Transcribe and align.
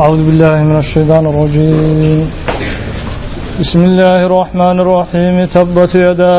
أعوذ 0.00 0.20
بالله 0.26 0.54
من 0.70 0.76
الشيطان 0.78 1.26
الرجيم. 1.26 2.30
بسم 3.60 3.80
الله 3.84 4.26
الرحمن 4.28 4.76
الرحيم. 4.80 5.44
تبت 5.44 5.94
يدا 5.94 6.36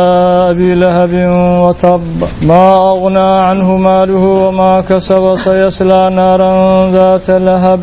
أبي 0.51 0.69
لهب 0.83 1.13
وتب. 1.63 2.17
ما 2.41 2.65
أغنى 2.93 3.31
عنه 3.47 3.77
ماله 3.77 4.23
وما 4.45 4.81
كسب 4.81 5.25
سيصلى 5.45 6.01
نارا 6.19 6.51
ذات 6.97 7.29
لهب. 7.29 7.81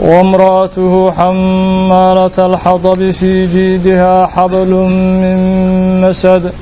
وامرأته 0.00 0.94
حمالة 1.18 2.36
الحطب 2.48 3.10
في 3.18 3.46
جيدها 3.46 4.26
حبل 4.26 4.72
من 5.22 5.38
مسد. 6.00 6.52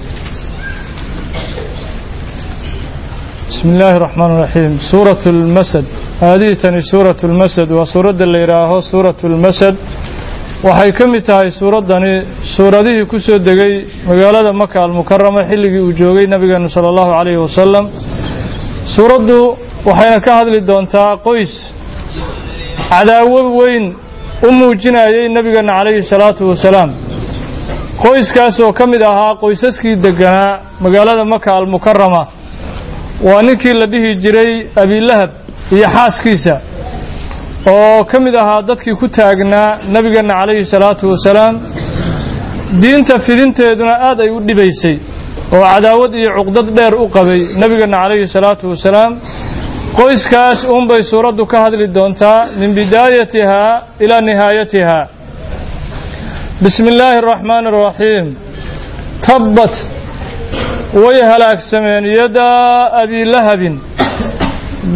بسم 3.50 3.68
الله 3.74 3.90
الرحمن 3.90 4.30
الرحيم. 4.34 4.78
سورة 4.92 5.22
المسد. 5.26 5.84
haadihi 6.20 6.56
tani 6.62 6.80
suuratu 6.90 7.28
lmasad 7.32 7.68
waa 7.78 7.86
suuradda 7.94 8.24
la 8.32 8.38
yidhaaho 8.44 8.76
suuratu 8.92 9.28
lmasad 9.34 9.74
waxay 10.66 10.90
ka 10.98 11.04
mid 11.12 11.22
tahay 11.28 11.50
suuraddani 11.60 12.12
suuradihii 12.56 13.04
ku 13.12 13.16
soo 13.26 13.38
degay 13.48 13.74
magaalada 14.08 14.52
maka 14.62 14.76
almukarama 14.86 15.40
xilligii 15.50 15.80
uu 15.86 15.92
joogay 16.00 16.26
nebigeenu 16.34 16.68
sala 16.74 16.88
allahu 16.92 17.10
calayhi 17.18 17.40
wasalam 17.46 17.84
suuraddu 18.96 19.38
waxayna 19.88 20.18
ka 20.26 20.32
hadli 20.38 20.58
doontaa 20.70 21.10
qoys 21.26 21.52
cadaawo 22.90 23.40
weyn 23.60 23.84
u 24.48 24.50
muujinayay 24.60 25.24
nebigeenna 25.36 25.72
calayhi 25.78 26.02
salaatu 26.12 26.42
wasalaam 26.50 26.90
qoyskaasoo 28.04 28.70
ka 28.78 28.84
mid 28.92 29.02
ahaa 29.10 29.32
qoysaskii 29.42 29.96
degganaa 30.06 30.52
magaalada 30.84 31.24
maka 31.34 31.48
almukarama 31.60 32.22
waa 33.28 33.42
ninkii 33.46 33.74
la 33.80 33.86
dhihi 33.92 34.10
jiray 34.24 34.50
abilahab 34.82 35.30
iyo 35.76 35.86
xaaskiisa. 35.96 36.56
Oo 37.72 38.04
ka 38.10 38.16
mid 38.24 38.34
ahaa 38.42 38.60
dadkii 38.70 38.94
ku 39.00 39.06
taagnaa 39.08 39.68
nabigeena 39.94 40.34
calayhi 40.40 40.64
salaatu 40.74 41.04
wasalaam 41.12 41.54
diinta 42.82 43.14
fidinteeduna 43.26 43.94
aad 44.08 44.18
ay 44.24 44.30
u 44.36 44.38
dhibaysay 44.48 44.96
oo 45.54 45.64
cadaawad 45.72 46.12
iyo 46.20 46.30
cuqdad 46.38 46.66
dheer 46.76 46.94
u 47.04 47.06
qabay 47.16 47.40
nabigeena 47.62 47.96
calayhi 48.02 48.26
salaatu 48.36 48.64
wasalaam. 48.72 49.12
Qoyskaas 50.00 50.60
uunbay 50.74 51.02
suuraddu 51.12 51.42
ka 51.52 51.58
hadli 51.64 51.86
doontaa 51.96 52.38
min 52.60 52.70
bidaayatihaa 52.78 53.72
ilaa 54.04 54.20
nihaayatihaa. 54.28 55.04
Bismi 56.62 56.88
illaahi 56.92 57.16
araxmaani 57.22 57.66
araxiim 57.72 58.26
tabbat 59.26 59.74
way 61.02 61.18
halaagsameen 61.30 62.04
yadaa 62.20 62.90
abiilahabin 63.02 63.74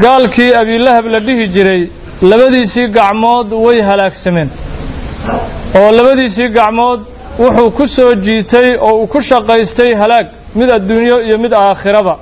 gaalkii 0.04 0.52
abiilahab 0.60 1.06
la 1.14 1.20
dhihi 1.26 1.44
jiray 1.54 1.82
labadiisii 2.30 2.86
gacmood 2.96 3.48
way 3.64 3.78
halaagsameen. 3.88 4.48
Oo 5.78 5.90
labadiisii 5.98 6.48
gacmood 6.58 7.00
wuxuu 7.42 7.70
ku 7.78 7.84
soo 7.96 8.12
jiitay 8.26 8.68
oo 8.86 8.94
uu 9.00 9.06
ku 9.12 9.18
shaqaystay 9.30 9.90
halaag 10.02 10.26
mid 10.58 10.68
adduunyo 10.76 11.16
iyo 11.26 11.36
mid 11.44 11.52
aakhiraba. 11.54 12.14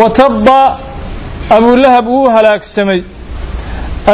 Wa 0.00 0.08
tabba 0.20 0.60
abulahab 1.56 2.04
wuu 2.14 2.26
halaagsamay. 2.36 3.00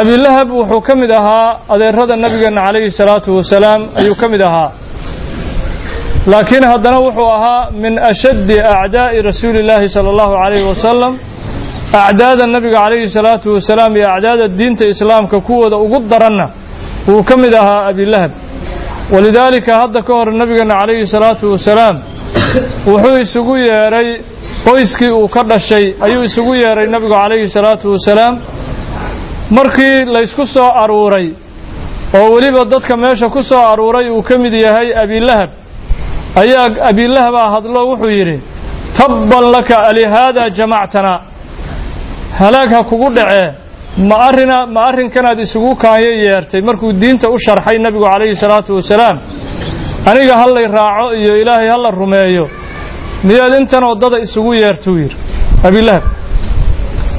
Abilahab 0.01 0.47
wuxuu 0.59 0.81
ka 0.87 0.93
mid 1.01 1.11
ahaa 1.19 1.47
adeerada 1.73 2.15
nabigeena 2.23 2.61
calayhi 2.65 2.91
salaatu 3.01 3.29
wasalaam 3.37 3.81
ayuu 3.99 4.15
ka 4.21 4.27
mid 4.33 4.41
ahaa. 4.49 4.69
Laakiin 6.31 6.63
haddana 6.71 6.97
wuxuu 7.07 7.29
ahaa 7.37 7.61
min 7.83 7.93
ashaddi 8.11 8.57
acdaa'i 8.75 9.21
rasuuli 9.29 9.57
illaahi 9.63 9.89
sala 9.95 10.09
allahu 10.13 10.33
calayhi 10.43 10.67
wasalam 10.71 11.13
acdaada 11.93 12.45
nabiga 12.47 12.79
calayhi 12.83 13.09
salaatu 13.17 13.53
wasalaam 13.55 13.95
iyo 13.97 14.07
acdaada 14.15 14.47
diinta 14.47 14.87
islaamka 14.93 15.39
kuwooda 15.47 15.77
ugu 15.77 15.99
daranna 16.11 16.49
wuu 17.07 17.23
ka 17.23 17.37
mid 17.37 17.53
ahaa 17.55 17.85
abilahab 17.91 18.31
walidaalika 19.13 19.71
hadda 19.81 20.01
ka 20.07 20.13
hor 20.13 20.29
nabigeena 20.41 20.75
calayhi 20.81 21.07
salaatu 21.15 21.51
wasalaam 21.51 21.95
wuxuu 22.91 23.17
isugu 23.25 23.57
yeedhay 23.57 24.07
qoyskii 24.67 25.09
uu 25.19 25.27
ka 25.35 25.43
dhashay 25.43 25.85
ayuu 26.05 26.23
isugu 26.29 26.55
yeedhay 26.55 26.87
nabigu 26.95 27.13
calayhi 27.13 27.47
salaatu 27.57 27.91
wasalaam 27.93 28.33
markii 29.57 30.05
laysku 30.15 30.45
soo 30.55 30.69
aruuray 30.83 31.27
oo 32.19 32.27
weliba 32.33 32.65
dadka 32.73 32.97
meesha 32.97 33.27
ku 33.35 33.41
soo 33.43 33.63
aruuray 33.71 34.09
uu 34.09 34.21
ka 34.29 34.37
mid 34.43 34.53
yahay 34.65 34.87
abilahab 35.03 35.49
ayaa 36.41 36.67
abilahabaa 36.91 37.47
hadlo 37.55 37.81
wuxuu 37.91 38.11
yidhi 38.19 38.37
tabban 38.99 39.45
laka 39.55 39.75
alihaada 39.89 40.49
jamactana 40.57 41.13
halaag 42.41 42.69
ha 42.75 42.81
kugu 42.91 43.09
dhacee 43.17 43.49
ma 44.09 44.15
arina 44.29 44.57
ma 44.75 44.81
arrinkanaad 44.89 45.39
isugu 45.45 45.71
kaanyo 45.83 46.11
yeertay 46.25 46.61
markuu 46.69 46.91
diinta 47.01 47.27
u 47.35 47.37
sharxay 47.45 47.77
nabigu 47.85 48.05
calayhi 48.13 48.35
salaatu 48.43 48.71
wasalaam 48.79 49.17
aniga 50.09 50.35
hallay 50.41 50.65
raaco 50.77 51.05
iyo 51.21 51.33
ilaahay 51.41 51.69
halla 51.75 51.89
rumeeyo 52.01 52.45
miyaad 53.27 53.53
intan 53.61 53.83
waddada 53.89 54.17
isugu 54.25 54.51
yeertuu 54.61 54.95
yidhi? 55.01 55.17
Abilahab 55.67 56.03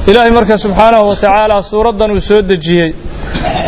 ilaahay 0.09 0.31
marka 0.39 0.55
subxaanahu 0.65 1.05
wa 1.09 1.15
tacaala 1.23 1.57
suuraddan 1.71 2.09
uu 2.15 2.21
soo 2.29 2.41
dejiyey 2.51 2.89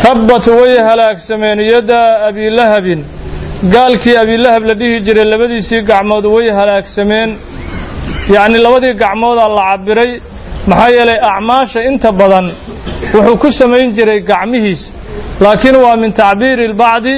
tabbat 0.04 0.44
way 0.60 0.74
halaagsameen 0.88 1.58
yadaa 1.74 2.08
abilahabin 2.28 3.00
gaalkii 3.74 4.16
abilahab 4.24 4.62
la 4.70 4.74
dhihi 4.80 4.96
jiray 5.06 5.26
labadiisii 5.34 5.82
gacmood 5.90 6.24
way 6.34 6.46
halaagsameen. 6.58 7.30
Yacni 8.34 8.58
labadii 8.66 8.94
gacmoodaa 9.02 9.48
la 9.58 9.62
cabiray 9.70 10.10
maxaa 10.70 10.90
yeelay 10.96 11.18
acmaasha 11.30 11.80
inta 11.90 12.10
badan 12.20 12.46
wuxuu 13.14 13.36
ku 13.42 13.48
samayn 13.60 13.88
jiray 13.96 14.20
gacmihiis 14.30 14.82
laakiin 15.44 15.76
waa 15.84 15.96
min 16.02 16.10
tacbiiri 16.20 16.64
albacdi 16.70 17.14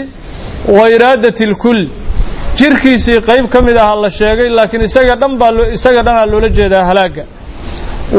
wa 0.76 0.84
iraadati 0.96 1.42
alkull 1.50 1.80
jirkiisii 2.58 3.18
qayb 3.28 3.46
ka 3.54 3.58
mid 3.66 3.76
aha 3.84 3.94
la 4.04 4.10
sheegay 4.20 4.48
laakiin 4.58 4.82
isaga 4.88 5.14
dhan 5.20 5.32
baa 5.40 5.50
isaga 5.76 6.00
dhanaa 6.06 6.26
loola 6.32 6.48
jeedaa 6.58 6.84
halaagga 6.90 7.24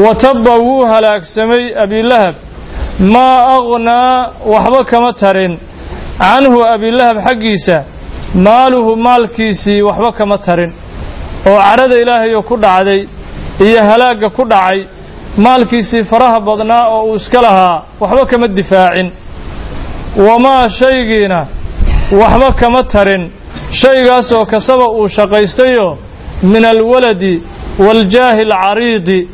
wa 0.04 0.12
tabba 0.24 0.52
wuu 0.66 0.82
halaagsamay 0.92 1.64
abilahab 1.84 2.34
maa 3.14 3.38
aghnaa 3.56 4.32
waxba 4.52 4.80
kama 4.90 5.10
tarin. 5.22 5.52
Canhu 6.22 6.58
abilahab 6.74 7.16
xaggiisa 7.26 7.76
maaluhu 8.46 8.90
maalkiisii 9.06 9.82
waxba 9.88 10.10
kama 10.18 10.36
tarin. 10.46 10.70
Oo 11.48 11.58
cadhada 11.66 11.96
ilaahayoo 12.02 12.42
ku 12.50 12.54
dhacday 12.64 13.00
iyo 13.66 13.80
halaagga 13.90 14.28
ku 14.36 14.42
dhacay 14.52 14.80
maalkiisii 15.36 16.04
faraha 16.10 16.40
badnaa 16.40 16.88
oo 16.88 17.02
uu 17.04 17.14
iska 17.16 17.42
lahaa 17.42 17.82
waxba 18.00 18.26
kama 18.26 18.48
difaacin. 18.48 19.10
Wamaa 20.28 20.68
shaygiina 20.68 21.46
waxba 22.20 22.52
kama 22.60 22.82
tarin. 22.82 23.30
Shaygaasoo 23.72 24.44
kasaba 24.46 24.84
uu 24.90 25.08
shaqaystayo 25.08 25.98
min 26.42 26.64
alwaladi 26.64 27.42
waaljaahi 27.78 28.42
alcariidi 28.42 29.28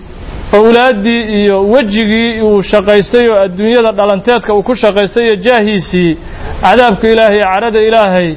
owlaaddii 0.59 1.21
iyo 1.41 1.61
wejigii 1.61 2.41
uu 2.43 2.63
shaqaystay 2.63 3.27
oo 3.31 3.43
adduunyada 3.45 3.93
dhalanteedka 3.93 4.55
uu 4.55 4.63
ku 4.63 4.77
shaqaystay 4.77 5.25
iyo 5.27 5.37
jaahiisii 5.37 6.17
cadaabka 6.63 7.09
ilaahay 7.09 7.41
cadhada 7.55 7.81
ilaahay 7.89 8.29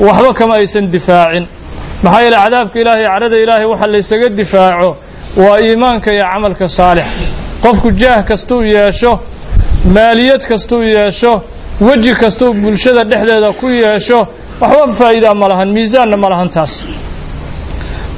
waxba 0.00 0.34
kama 0.38 0.54
aysan 0.56 0.90
difaacin. 0.90 1.46
Maxaa 2.02 2.20
yeele 2.22 2.36
cadaabka 2.44 2.78
ilaahay 2.80 3.04
cadhada 3.06 3.38
ilaahay 3.44 3.66
waxa 3.72 3.86
laysaga 3.94 4.28
difaaco 4.28 4.96
waa 5.36 5.58
iimaanka 5.66 6.12
iyo 6.14 6.24
camalka 6.32 6.66
saalix. 6.68 7.06
Qofku 7.62 7.90
jaah 8.00 8.20
kastuu 8.30 8.62
yeesho 8.62 9.12
maaliyad 9.94 10.42
kastuu 10.50 10.82
yeesho 10.82 11.42
weji 11.80 12.14
kastuu 12.14 12.52
bulshada 12.54 13.04
dhexdeeda 13.10 13.52
ku 13.60 13.66
yeesho 13.68 14.18
waxba 14.60 14.94
faa'iidaa 15.00 15.34
ma 15.34 15.46
lahan 15.52 15.68
miisaanna 15.76 16.16
ma 16.16 16.28
lahan 16.32 16.48
taas. 16.56 16.72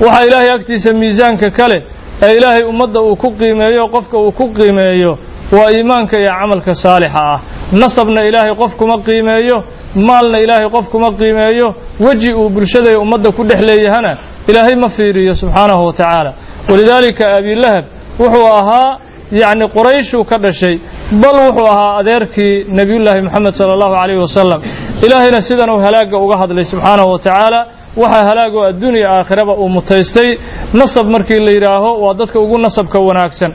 Waxaa 0.00 0.24
ilaahay 0.28 0.50
agtiisa 0.56 0.92
miisaanka 0.92 1.50
kale 1.58 1.78
ee 2.22 2.36
ilaahay 2.36 2.62
ummadda 2.72 3.00
uu 3.02 3.16
ku 3.16 3.28
qiimeeyo 3.40 3.88
qofka 3.94 4.16
uu 4.18 4.32
ku 4.32 4.44
qiimeeyo 4.58 5.12
waa 5.56 5.70
iimaanka 5.76 6.20
iyo 6.20 6.28
camalka 6.40 6.74
saalixa 6.74 7.20
ah. 7.32 7.40
Nasabna 7.72 8.20
ilaahay 8.28 8.54
qof 8.62 8.72
kuma 8.80 8.96
qiimeeyo 9.06 9.56
maalna 10.08 10.38
ilaahay 10.44 10.68
qof 10.76 10.86
kuma 10.92 11.08
qiimeeyo 11.20 11.66
weji 12.06 12.30
uu 12.34 12.48
bulshada 12.50 12.90
iyo 12.90 13.00
ummadda 13.02 13.30
ku 13.36 13.42
dhex 13.44 13.60
leeyahana 13.68 14.12
ilaahay 14.50 14.74
ma 14.82 14.88
fiiriyo 14.96 15.34
subxaanahu 15.34 15.86
wa 15.86 15.92
tacaala 15.92 16.32
walidaalika 16.70 17.24
abilahab 17.38 17.84
wuxuu 18.22 18.46
ahaa 18.60 18.90
yacni 19.42 19.66
qorayshuu 19.76 20.24
ka 20.30 20.36
dhashay 20.44 20.74
bal 21.22 21.36
wuxuu 21.46 21.66
ahaa 21.74 21.92
adeerkii 22.00 22.54
nebiyullaahi 22.78 23.20
moxamed 23.26 23.54
sala 23.60 23.72
allahu 23.76 23.94
calayhi 24.00 24.20
wasalam 24.26 24.60
ilaahayna 25.06 25.40
sidan 25.48 25.68
uu 25.74 25.80
halaagga 25.86 26.16
uga 26.24 26.36
hadlay 26.42 26.64
subxaanahu 26.72 27.10
wa 27.14 27.18
tacaala 27.26 27.60
waxaa 28.02 28.24
halaagoo 28.30 28.64
adduuniya 28.70 29.08
aakhiraba 29.16 29.52
uu 29.62 29.68
mutaystay. 29.76 30.30
Nasab 30.80 31.06
markii 31.14 31.40
la 31.46 31.52
yidhaaho 31.56 31.90
waa 32.04 32.14
dadka 32.20 32.38
ugu 32.44 32.56
nasabka 32.66 32.98
wanaagsan. 33.08 33.50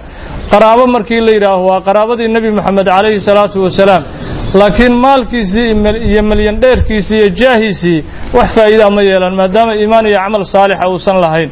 Qaraabo 0.51 0.83
markii 0.95 1.19
la 1.27 1.31
yidhaaho 1.37 1.63
waa 1.69 1.81
qaraabadii 1.87 2.27
nebi 2.35 2.49
moxamed 2.57 2.87
calayhi 2.95 3.19
salaatu 3.29 3.57
wasalaam 3.65 4.03
laakiin 4.59 4.93
maalkiisii 5.05 5.67
iyo 6.11 6.21
malyan 6.31 6.55
dheerkiisii 6.63 7.17
iyo 7.21 7.29
jaahiisii 7.41 7.99
wax 8.37 8.47
faa'iidaa 8.57 8.89
ma 8.97 9.01
yeelan 9.09 9.35
maadaama 9.39 9.73
iimaan 9.81 10.05
iyo 10.11 10.17
camal 10.23 10.43
saalixa 10.53 10.85
uusan 10.93 11.17
lahayn 11.25 11.49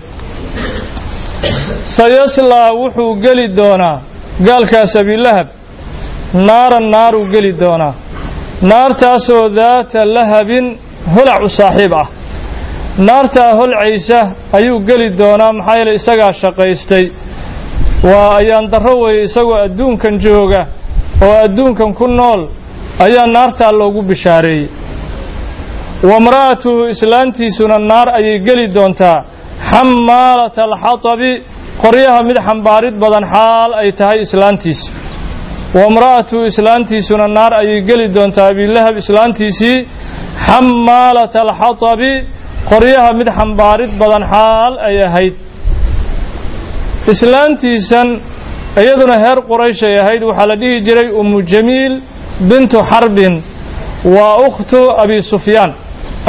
sayaslaa 1.97 2.69
wuxuu 2.81 3.15
geli 3.25 3.47
doonaa 3.57 4.01
gaalkaas 4.47 4.95
abilahab. 5.01 5.47
Naaran 6.47 6.89
naaruu 6.95 7.25
geli 7.33 7.51
doonaa. 7.59 7.93
Naartaasoo 8.61 9.49
daata 9.49 9.99
lahabin 10.15 10.65
holac 11.15 11.41
u 11.47 11.49
saaxiib 11.59 11.93
ah. 12.01 12.07
Naartaa 13.07 13.51
holcaysa 13.59 14.19
ayuu 14.57 14.79
geli 14.89 15.09
doonaa 15.19 15.53
maxaa 15.53 15.75
yeele 15.79 15.93
isagaa 15.99 16.31
shaqaystay. 16.41 17.05
Waa 18.09 18.29
ayaan 18.39 18.71
darro 18.71 18.93
weeye 19.03 19.23
isagoo 19.23 19.57
adduunkan 19.65 20.15
jooga 20.25 20.61
oo 21.25 21.35
adduunkan 21.45 21.93
ku 21.93 22.07
nool 22.07 22.41
ayaa 23.05 23.27
naartaa 23.35 23.71
loogu 23.79 24.01
bishaareeyey. 24.09 24.69
Wamra'atuhu 26.09 26.87
islaantiisuna 26.93 27.77
naar 27.79 28.07
ayay 28.19 28.39
geli 28.47 28.67
doontaa 28.75 29.23
xammaalata 29.71 30.61
alxatabi 30.69 31.31
qoryaha 31.83 32.19
mid 32.29 32.37
xambaarid 32.47 32.95
badan 33.03 33.23
xaal 33.33 33.69
ay 33.81 33.89
tahay 33.99 34.19
islaantiisi 34.27 34.87
wamra'atuhu 35.79 36.43
islaantiisuna 36.51 37.27
naar 37.37 37.53
ayay 37.61 37.79
geli 37.89 38.05
doontaa 38.15 38.47
abilahab 38.53 38.95
islaantiisii. 39.03 39.77
Xammaalata 40.47 41.37
alxatabi 41.45 42.11
qoryaha 42.71 43.09
mid 43.19 43.27
xambaarid 43.37 43.91
badan 44.01 44.23
xaal 44.33 44.73
ay 44.87 44.95
ahayd. 45.07 45.33
Islaantiisan 47.13 48.07
iyaduna 48.83 49.15
heer 49.23 49.37
qurayshay 49.49 49.93
ahayd 50.03 50.21
waxaa 50.29 50.47
la 50.51 50.55
dhihi 50.61 50.75
jiray 50.87 51.07
umu 51.21 51.37
jamiil 51.51 51.93
bintu 52.49 52.77
xarbin 52.91 53.33
waa 54.15 54.33
ukhtu 54.47 54.79
abi 55.03 55.17
sufyaan. 55.31 55.71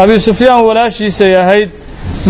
Abi 0.03 0.17
sufyaan 0.29 0.61
walaashiisay 0.69 1.33
ahayd 1.43 1.71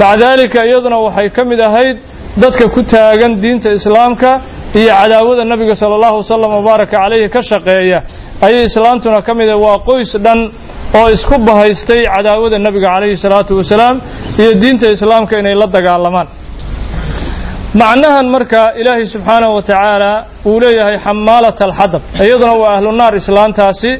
maca 0.00 0.16
daalika 0.22 0.60
iyaduna 0.68 0.98
waxay 1.06 1.28
ka 1.36 1.42
mid 1.50 1.60
ahayd 1.68 1.96
dadka 2.42 2.64
ku 2.74 2.80
taagan 2.92 3.32
diinta 3.42 3.68
islaamka 3.78 4.30
iyo 4.80 4.90
cadaawada 5.00 5.42
nabiga 5.52 5.74
sala 5.80 5.94
allahu 5.98 6.16
wasalam 6.22 6.50
wabaaraka 6.58 6.94
calayhi 7.02 7.28
ka 7.34 7.40
shaqeeya. 7.50 7.98
Ayay 8.46 8.64
islaantuna 8.70 9.18
ka 9.26 9.32
mid 9.40 9.48
ah 9.54 9.58
waa 9.64 9.78
qoys 9.88 10.10
dhan 10.24 10.38
oo 10.98 11.06
isku 11.16 11.36
bahaystay 11.48 12.00
cadaawada 12.14 12.56
nebiga 12.66 12.88
calayhi 12.94 13.16
salaatu 13.24 13.52
wasalaam 13.60 13.96
iyo 14.40 14.50
diinta 14.62 14.86
islaamka 14.96 15.34
inay 15.40 15.54
la 15.62 15.66
dagaalamaan. 15.76 16.28
Macnahan 17.80 18.26
marka 18.34 18.62
ilaahay 18.80 19.06
subxaanahu 19.14 19.52
wa 19.58 19.62
tacaala 19.68 20.12
uu 20.50 20.56
leeyahay 20.64 20.96
xamaalata 21.06 21.62
alxadab 21.68 22.02
iyaduna 22.24 22.54
waa 22.62 22.70
ahlu 22.76 22.88
naar 23.00 23.14
islaantaasi 23.22 23.90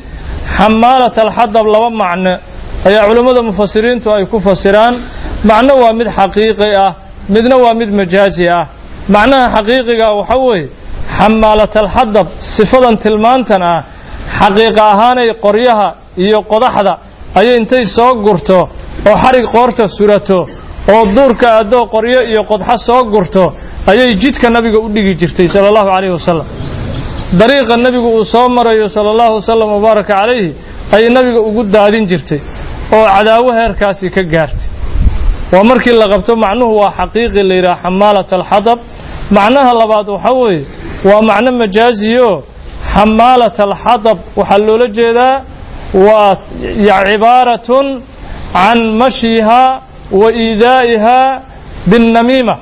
xamaalata 0.56 1.19
alxadab 1.27 1.65
laba 1.75 1.89
macno 2.03 2.33
ayaa 2.87 3.05
culammada 3.09 3.43
mufasiriintu 3.51 4.09
ay 4.17 4.25
ku 4.33 4.39
fasiraan 4.47 4.95
macno 5.51 5.73
waa 5.83 5.93
mid 6.01 6.09
xaqiiqi 6.19 6.71
ah 6.87 6.93
midna 7.35 7.57
waa 7.65 7.75
mid 7.81 7.91
majaazi 8.01 8.47
ah. 8.59 8.65
Macnaha 9.15 9.47
xaqiiqiga 9.57 10.07
waxa 10.19 10.37
weeye 10.47 10.69
xamaalata 11.19 11.79
alxadab 11.85 12.27
sifadan 12.57 12.95
tilmaantan 13.05 13.63
ah 13.73 13.81
xaqiiqa 14.41 14.83
ahaanay 14.93 15.29
qoryaha 15.45 15.89
iyo 16.25 16.39
qodaxda 16.53 16.95
ayay 17.39 17.57
intay 17.61 17.85
soo 17.97 18.13
gurto 18.27 18.59
oo 19.09 19.17
xarig 19.23 19.45
qoorta 19.55 19.85
surato 19.97 20.39
oo 20.93 21.03
duurka 21.17 21.49
addoo 21.61 21.85
qoryo 21.95 22.21
iyo 22.31 22.43
qodxo 22.51 22.77
soo 22.87 23.03
gurto 23.13 23.45
ayay 23.91 24.11
jidka 24.23 24.47
nabiga 24.57 24.79
u 24.87 24.89
dhigi 24.95 25.15
jirtay 25.21 25.47
sala 25.55 25.67
allahu 25.71 25.89
calayhi 25.95 26.15
wasalam 26.19 26.47
dariiqa 27.41 27.75
nebigu 27.87 28.09
uu 28.17 28.25
soo 28.35 28.47
marayo 28.59 28.87
sala 28.95 29.09
allahu 29.15 29.35
wasalam 29.39 29.69
wabaaraka 29.77 30.13
calayhi 30.21 30.51
ayay 30.95 31.09
nabiga 31.19 31.41
ugu 31.49 31.63
daadin 31.77 32.05
jirtay 32.11 32.41
oo 32.96 33.06
cadaawo 33.14 33.49
heerkaasi 33.58 34.06
ka 34.17 34.23
gaartay. 34.32 34.69
Waa 35.52 35.64
markii 35.70 35.93
la 36.02 36.06
qabto 36.12 36.32
macnuhu 36.44 36.75
waa 36.81 36.93
xaqiiqi 36.99 37.40
la 37.49 37.55
yidhaha 37.58 37.81
xamaalata 37.85 38.32
alxadab 38.40 38.79
macnaha 39.37 39.70
labaad 39.81 40.06
waxa 40.14 40.32
weeye 40.43 40.64
waa 41.08 41.23
macno 41.31 41.50
majaaziyo. 41.62 42.31
Xamaalata 42.94 43.62
alxadab 43.69 44.19
waxaa 44.40 44.58
loola 44.67 44.87
jeedaa 44.99 45.35
waa 46.06 46.37
cibaaratun 47.08 47.87
can 48.55 48.79
mashyiha 49.02 49.62
wa 50.20 50.29
iidaa'iha 50.44 51.19
binnamiima. 51.90 52.56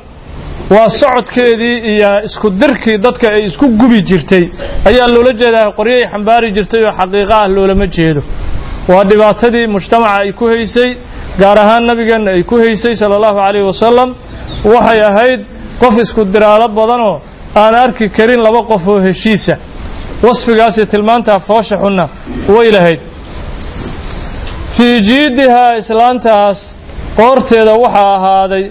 Waa 0.75 0.89
socodkeedii 1.01 1.77
iyo 1.93 2.11
isku 2.29 2.51
dirkii 2.61 2.99
dadka 3.07 3.27
ay 3.35 3.43
isku 3.49 3.67
gubi 3.81 3.99
jirtay. 4.09 4.45
Ayaa 4.89 5.07
loola 5.15 5.33
jeedaa 5.41 5.71
qoryay 5.79 6.03
xambaari 6.13 6.49
jirtay 6.57 6.83
oo 6.89 6.95
xaqiiqo 7.01 7.35
ah 7.41 7.49
loolama 7.55 7.87
jeedo 7.97 8.23
waa 8.93 9.03
dhibaatadii 9.11 9.67
mujtamaca 9.77 10.17
ay 10.23 10.31
ku 10.39 10.45
haysay 10.53 10.91
gaar 11.41 11.59
ahaan 11.65 11.83
nabigeenna 11.91 12.31
ay 12.37 12.43
ku 12.51 12.55
haysay 12.65 12.95
sala 13.01 13.15
allahu 13.19 13.37
calayhi 13.45 13.67
wasalam 13.73 14.09
waxay 14.75 15.01
ahayd 15.11 15.41
qof 15.83 15.95
isku 16.05 16.23
diraalo 16.35 16.67
badanoo 16.79 17.17
aan 17.63 17.75
arki 17.85 18.07
karin 18.17 18.41
laba 18.47 18.61
qof 18.71 18.83
oo 18.93 19.01
heshiisa. 19.07 19.55
Wasfigaasi 20.27 20.83
tilmaantaa 20.93 21.39
foosha 21.49 21.77
xunna 21.83 22.05
way 22.55 22.69
lahayd. 22.77 23.01
Fii 24.77 24.97
jiidihaa 25.09 25.71
islaantaas 25.81 26.59
qoorteeda 27.19 27.73
waxaa 27.85 28.11
ahaaday 28.17 28.65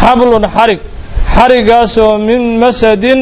xablun 0.00 0.44
xarig. 0.56 0.80
Xarigaasoo 1.36 2.12
min 2.28 2.40
masadin 2.64 3.20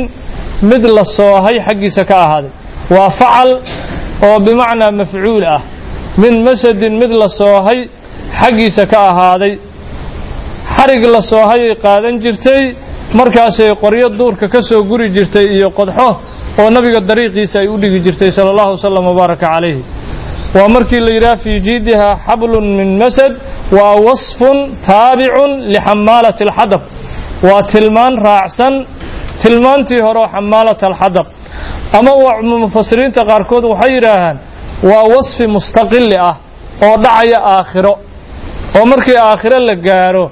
mid 0.71 0.83
la 0.97 1.05
soohay 1.17 1.57
xaggiisa 1.67 2.03
ka 2.11 2.17
ahaaday. 2.25 2.51
Waa 2.95 3.09
facal 3.21 3.51
oo 4.29 4.37
bimacnaa 4.47 4.91
mafcuul 5.01 5.45
ah 5.57 5.61
min 6.23 6.35
masadin 6.49 6.95
mid 7.03 7.13
la 7.23 7.29
soohay 7.41 7.79
xaggiisa 8.41 8.83
ka 8.93 8.99
ahaaday. 9.11 9.55
Xarig 10.77 11.03
la 11.15 11.21
soohayay 11.33 11.75
qaadan 11.85 12.15
jirtay 12.25 12.63
markaasay 13.19 13.71
qoryo 13.83 14.09
duurka 14.19 14.47
ka 14.55 14.61
soo 14.69 14.83
guri 14.91 15.07
jirtay 15.17 15.47
iyo 15.57 15.69
qodxo 15.79 16.09
oo 16.61 16.69
nabiga 16.77 17.01
dariiqiisa 17.11 17.57
ay 17.63 17.69
u 17.75 17.77
dhigi 17.83 17.99
jirtay 18.07 18.31
sala 18.37 18.49
allahu 18.55 18.71
wasalam 18.77 19.05
wabaaraka 19.11 19.47
calayhi. 19.55 19.83
Waa 20.57 20.69
markii 20.77 21.01
la 21.07 21.11
yidhaha 21.17 21.37
fii 21.45 21.59
jiidihaa 21.67 22.15
xablun 22.27 22.67
min 22.79 22.89
masad 23.03 23.33
waa 23.77 23.95
wasfun 24.07 24.57
taabicun 24.89 25.51
lixamaalati 25.75 26.43
alxadab. 26.49 26.83
Waa 27.49 27.61
tilmaan 27.73 28.15
raacsan 28.27 28.75
tilmaantii 29.43 30.01
hore 30.07 30.19
oo 30.25 30.29
xamaalata 30.35 30.85
alxadab. 30.91 31.27
Ama 31.99 32.13
mufasiriinta 32.65 33.23
qaarkood 33.31 33.65
waxay 33.73 33.91
yidhaahaan 33.97 34.37
waa 34.89 35.05
wasfi 35.15 35.45
mustaqili 35.57 36.17
ah 36.29 36.35
oo 36.87 36.95
dhacaya 37.05 37.39
aakhiro. 37.57 37.93
Oo 38.79 38.85
markii 38.93 39.19
aakhiro 39.29 39.59
la 39.69 39.75
gaaro 39.87 40.25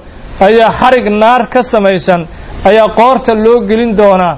ayaa 0.47 0.71
xarig 0.79 1.05
naar 1.21 1.41
ka 1.53 1.61
samaysan 1.71 2.21
ayaa 2.69 2.87
qoorta 2.99 3.31
loo 3.45 3.57
gelin 3.69 3.91
doonaa 3.99 4.35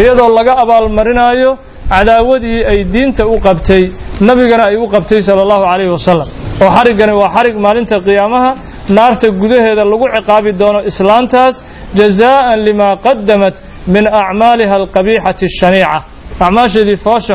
iyadoo 0.00 0.30
laga 0.38 0.52
abaalmarinayo 0.62 1.50
cadaawadii 1.92 2.60
ay 2.72 2.78
diinta 2.94 3.22
u 3.34 3.36
qabtay 3.46 3.82
nabigana 4.28 4.64
ay 4.70 4.76
u 4.84 4.86
qabtay 4.94 5.20
sala 5.26 5.40
allahu 5.46 5.62
calayhi 5.70 5.92
wasalam 5.98 6.28
oo 6.64 6.70
xariggani 6.76 7.12
waa 7.20 7.30
xarig 7.36 7.56
maalinta 7.64 7.96
qiyaamaha 8.06 8.50
naarta 8.96 9.26
gudaheeda 9.40 9.84
lagu 9.92 10.06
ciqaabi 10.16 10.50
doono 10.60 10.80
islaantaas 10.90 11.54
jazaa'an 12.00 12.58
limaa 12.68 12.94
qadamat 13.06 13.54
min 13.94 14.04
acmaaliha 14.22 14.74
alqabiixati 14.80 15.44
ashaniica 15.52 15.98
acmaasheedii 16.40 16.96
foosha 17.06 17.34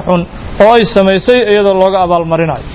oo 0.64 0.72
ay 0.78 0.84
samaysay 0.96 1.40
iyadoo 1.52 1.74
looga 1.82 2.00
abaalmarinayo. 2.06 2.66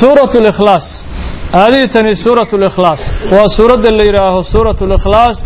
Suuratu 0.00 0.38
likhlaas 0.46 0.86
haadihi 1.58 1.86
tani 1.94 2.12
suuratu 2.24 2.54
likhlaas 2.64 3.00
waa 3.34 3.48
suuradda 3.56 3.90
la 3.98 4.04
yidhaaho 4.08 4.40
suuratu 4.52 4.84
likhlaas 4.92 5.36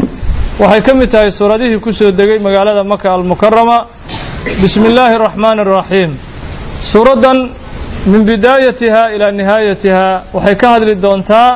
waxay 0.63 0.81
ka 0.87 0.93
mid 1.01 1.09
tahay 1.15 1.31
suuradihii 1.41 1.81
ku 1.85 1.91
soo 1.99 2.11
degay 2.21 2.39
magaalada 2.47 2.83
maka 2.93 3.09
almukarama 3.17 3.79
bismi 4.63 4.87
illaahi 4.91 5.15
araxmaani 5.21 5.61
araxiim 5.67 6.11
suuraddan 6.93 7.39
min 8.13 8.21
bidaayatiha 8.29 9.03
ilaa 9.15 9.33
nihaayatiha 9.41 10.07
waxay 10.37 10.55
ka 10.63 10.67
hadli 10.75 10.95
doontaa 11.05 11.51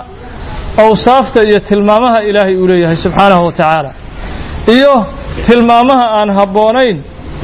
awsaafta 0.85 1.41
iyo 1.49 1.59
tilmaamaha 1.69 2.19
ilaahay 2.29 2.55
uu 2.63 2.67
leeyahay 2.73 2.97
subxaanahu 3.05 3.43
wa 3.49 3.53
tacaala 3.59 3.91
iyo 4.77 4.95
tilmaamaha 5.47 6.05
aan 6.19 6.31
habboonayn 6.39 6.97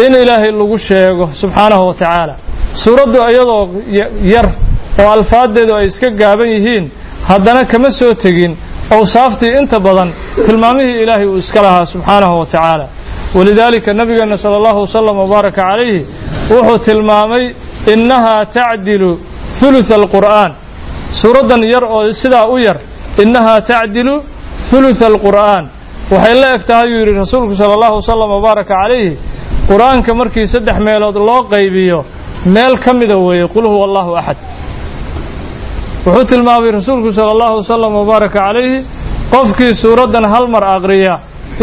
in 0.04 0.12
ilaahay 0.22 0.50
lagu 0.60 0.76
sheego 0.88 1.24
subxaanahu 1.40 1.82
wa 1.88 1.94
tacaala. 2.00 2.34
Suuraddu 2.84 3.18
iyadoo 3.32 3.62
yar 4.34 4.46
oo 5.02 5.08
alfaaddeedu 5.18 5.72
ay 5.78 5.86
iska 5.90 6.08
gaaban 6.20 6.48
yihiin 6.56 6.84
haddana 7.30 7.62
kama 7.72 7.90
soo 8.00 8.12
tegin 8.24 8.52
awsaaftii 8.96 9.52
inta 9.60 9.78
badan 9.86 10.08
tilmaamihii 10.46 10.98
ilaahay 11.04 11.26
uu 11.32 11.38
iska 11.44 11.60
lahaa 11.66 11.84
subxaanahu 11.94 12.34
wa 12.40 12.46
tacaala. 12.52 12.86
Walidaalika 13.36 13.90
nabigeenna 14.00 14.36
sala 14.42 14.56
allahu 14.60 14.80
wasalam 14.86 15.16
wabaaraka 15.22 15.60
calayhi 15.62 16.06
wuxuu 16.52 16.78
tilmaamay 16.88 17.44
innahaa 17.94 18.42
tacdilu 18.56 19.10
hulutha 19.60 19.94
alqur'aan. 20.00 20.50
Suuraddan 21.20 21.60
yar 21.74 21.84
oo 21.84 22.02
sidaa 22.22 22.46
u 22.54 22.56
yar 22.66 22.78
innahaa 23.22 23.60
tacdilu 23.70 24.14
hulutha 24.70 25.06
alqur'aan. 25.12 25.64
Waxay 26.12 26.34
la 26.42 26.48
eg 26.56 26.62
tahay 26.70 26.88
yuu 26.92 27.00
yidhi 27.02 27.14
rasuulku 27.24 27.54
sala 27.60 27.72
allahu 27.78 27.94
wasalam 28.00 28.28
wabaaraka 28.36 28.74
calayhi 28.82 29.10
qur'aanka 29.70 30.10
markii 30.20 30.46
saddex 30.54 30.76
meelood 30.88 31.16
loo 31.28 31.40
qaybiyo 31.54 31.98
meel 32.54 32.74
ka 32.84 32.90
mida 33.00 33.16
weeye 33.26 33.46
qul 33.54 33.64
huwa 33.72 33.84
allahu 33.88 34.10
axad 34.20 34.38
wuxuu 36.06 36.24
tilmaamay 36.30 36.70
rasuulku 36.78 37.08
sala 37.18 37.30
allahu 37.36 37.54
wasalam 37.60 37.92
wabaaraka 38.00 38.38
calayhi 38.46 38.78
qofkii 39.34 39.72
suuraddan 39.82 40.24
hal 40.34 40.46
mar 40.54 40.64
aqriya 40.76 41.14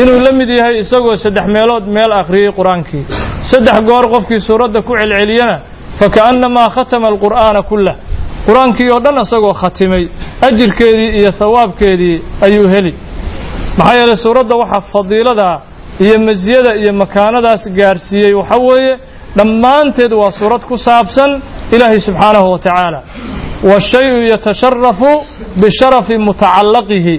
inuu 0.01 0.19
la 0.25 0.31
mid 0.39 0.49
yahay 0.59 0.75
isagoo 0.83 1.15
saddex 1.25 1.45
meelood 1.55 1.85
meel 1.97 2.11
akhriyey 2.21 2.51
qur'aankii. 2.59 3.03
Saddex 3.51 3.77
goor 3.89 4.05
qofkii 4.13 4.39
suuradda 4.47 4.79
ku 4.87 4.93
celceliyana 4.99 5.57
fakaannamaa 5.99 6.69
khatama 6.75 7.07
alqur'aana 7.13 7.61
kullah 7.69 7.95
qur'aankii 8.47 8.89
oo 8.95 8.99
dhan 9.05 9.15
isagoo 9.25 9.53
khatimay 9.61 10.03
ajirkeedii 10.47 11.09
iyo 11.19 11.31
thawaabkeedii 11.41 12.15
ayuu 12.45 12.67
heli. 12.75 12.93
Maxaa 13.77 13.95
yeelay 13.99 14.17
suuradda 14.25 14.53
waxaa 14.61 14.81
fadiilada 14.93 15.47
iyo 16.03 16.15
masiyada 16.27 16.71
iyo 16.81 16.91
makaanadaas 17.01 17.63
gaarsiiyey. 17.79 18.33
Waxa 18.39 18.57
weeye 18.69 18.93
dhammaanteed 19.37 20.11
waa 20.21 20.31
suurad 20.39 20.61
ku 20.69 20.75
saabsan 20.87 21.31
ilaahay 21.75 21.99
subxaanahu 22.07 22.47
wa 22.53 22.59
tacaala. 22.65 22.99
Washayu 23.71 24.17
yatasharafu 24.33 25.09
bisharafi 25.61 26.15
mutacallaqihi 26.27 27.15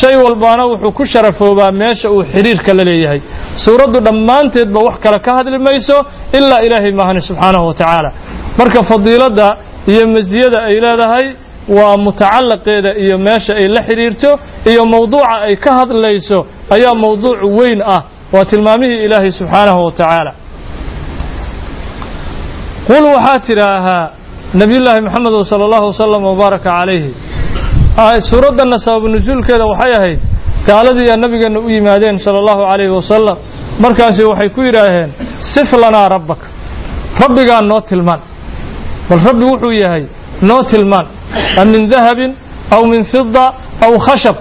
shay 0.00 0.14
walbaana 0.24 0.64
wuxuu 0.70 0.92
ku 0.98 1.04
sharafoobaa 1.12 1.70
meesha 1.82 2.08
uu 2.14 2.22
xidhiirka 2.32 2.72
la 2.78 2.84
leeyahay. 2.90 3.20
Suuraddu 3.64 3.98
dhammaanteedba 4.06 4.80
wax 4.86 4.96
kale 5.04 5.18
ka 5.26 5.30
hadli 5.38 5.58
mayso 5.68 5.96
ilaa 6.38 6.60
ilaahay 6.66 6.92
maahani 7.00 7.20
subxaanahu 7.28 7.66
wa 7.70 7.74
tacaala. 7.80 8.10
Marka 8.58 8.80
fadiiladda 8.90 9.48
iyo 9.92 10.02
masiyada 10.16 10.58
ay 10.68 10.76
leedahay 10.84 11.26
waa 11.68 11.96
mutacallaqeeda 12.04 12.90
iyo 13.04 13.18
meesha 13.18 13.52
ay 13.60 13.68
la 13.76 13.82
xidhiirto 13.88 14.30
iyo 14.70 14.82
mowduuca 14.92 15.34
ay 15.48 15.56
ka 15.56 15.70
hadlayso 15.78 16.38
ayaa 16.74 16.94
mowduuc 17.04 17.38
weyn 17.58 17.82
ah. 17.94 18.02
Waa 18.32 18.44
tilmaamihii 18.44 19.04
ilaahay 19.04 19.32
subxaanahu 19.32 19.84
wa 19.86 19.92
tacaala. 19.92 20.32
Qul 22.88 23.04
waxaa 23.14 23.38
tidhaahaa 23.48 24.04
nabiyullaahi 24.60 25.00
maxamedu 25.06 25.44
sala 25.50 25.64
allahu 25.68 25.86
wasalam 25.92 26.22
wabaaraka 26.30 26.70
calayhi. 26.70 27.10
Suuraddanna 28.30 28.78
sababu 28.84 29.06
nusuulkeeda 29.14 29.64
waxay 29.72 29.92
ahayd 29.98 30.20
gaaladiiyaa 30.68 31.16
nabigeenna 31.24 31.60
u 31.66 31.68
yimaadeen 31.76 32.16
sala 32.24 32.38
allahu 32.42 32.62
calayhi 32.70 32.92
wasalam 32.98 33.36
markaasi 33.84 34.22
waxay 34.30 34.48
ku 34.56 34.60
yidhaaheen 34.68 35.10
sif 35.52 35.70
lanaa 35.82 36.08
rabbaka. 36.14 36.46
Rabbigaa 37.22 37.60
noo 37.70 37.80
tilmaan. 37.90 38.20
Bal 39.10 39.20
rabbi 39.28 39.44
wuxuu 39.52 39.72
yahay 39.82 40.04
noo 40.48 40.62
tilmaan 40.70 41.06
min 41.72 41.82
dahabin 41.92 42.32
aw 42.74 42.82
min 42.92 43.02
fida 43.12 43.46
aw 43.86 43.92
khashab 44.06 44.36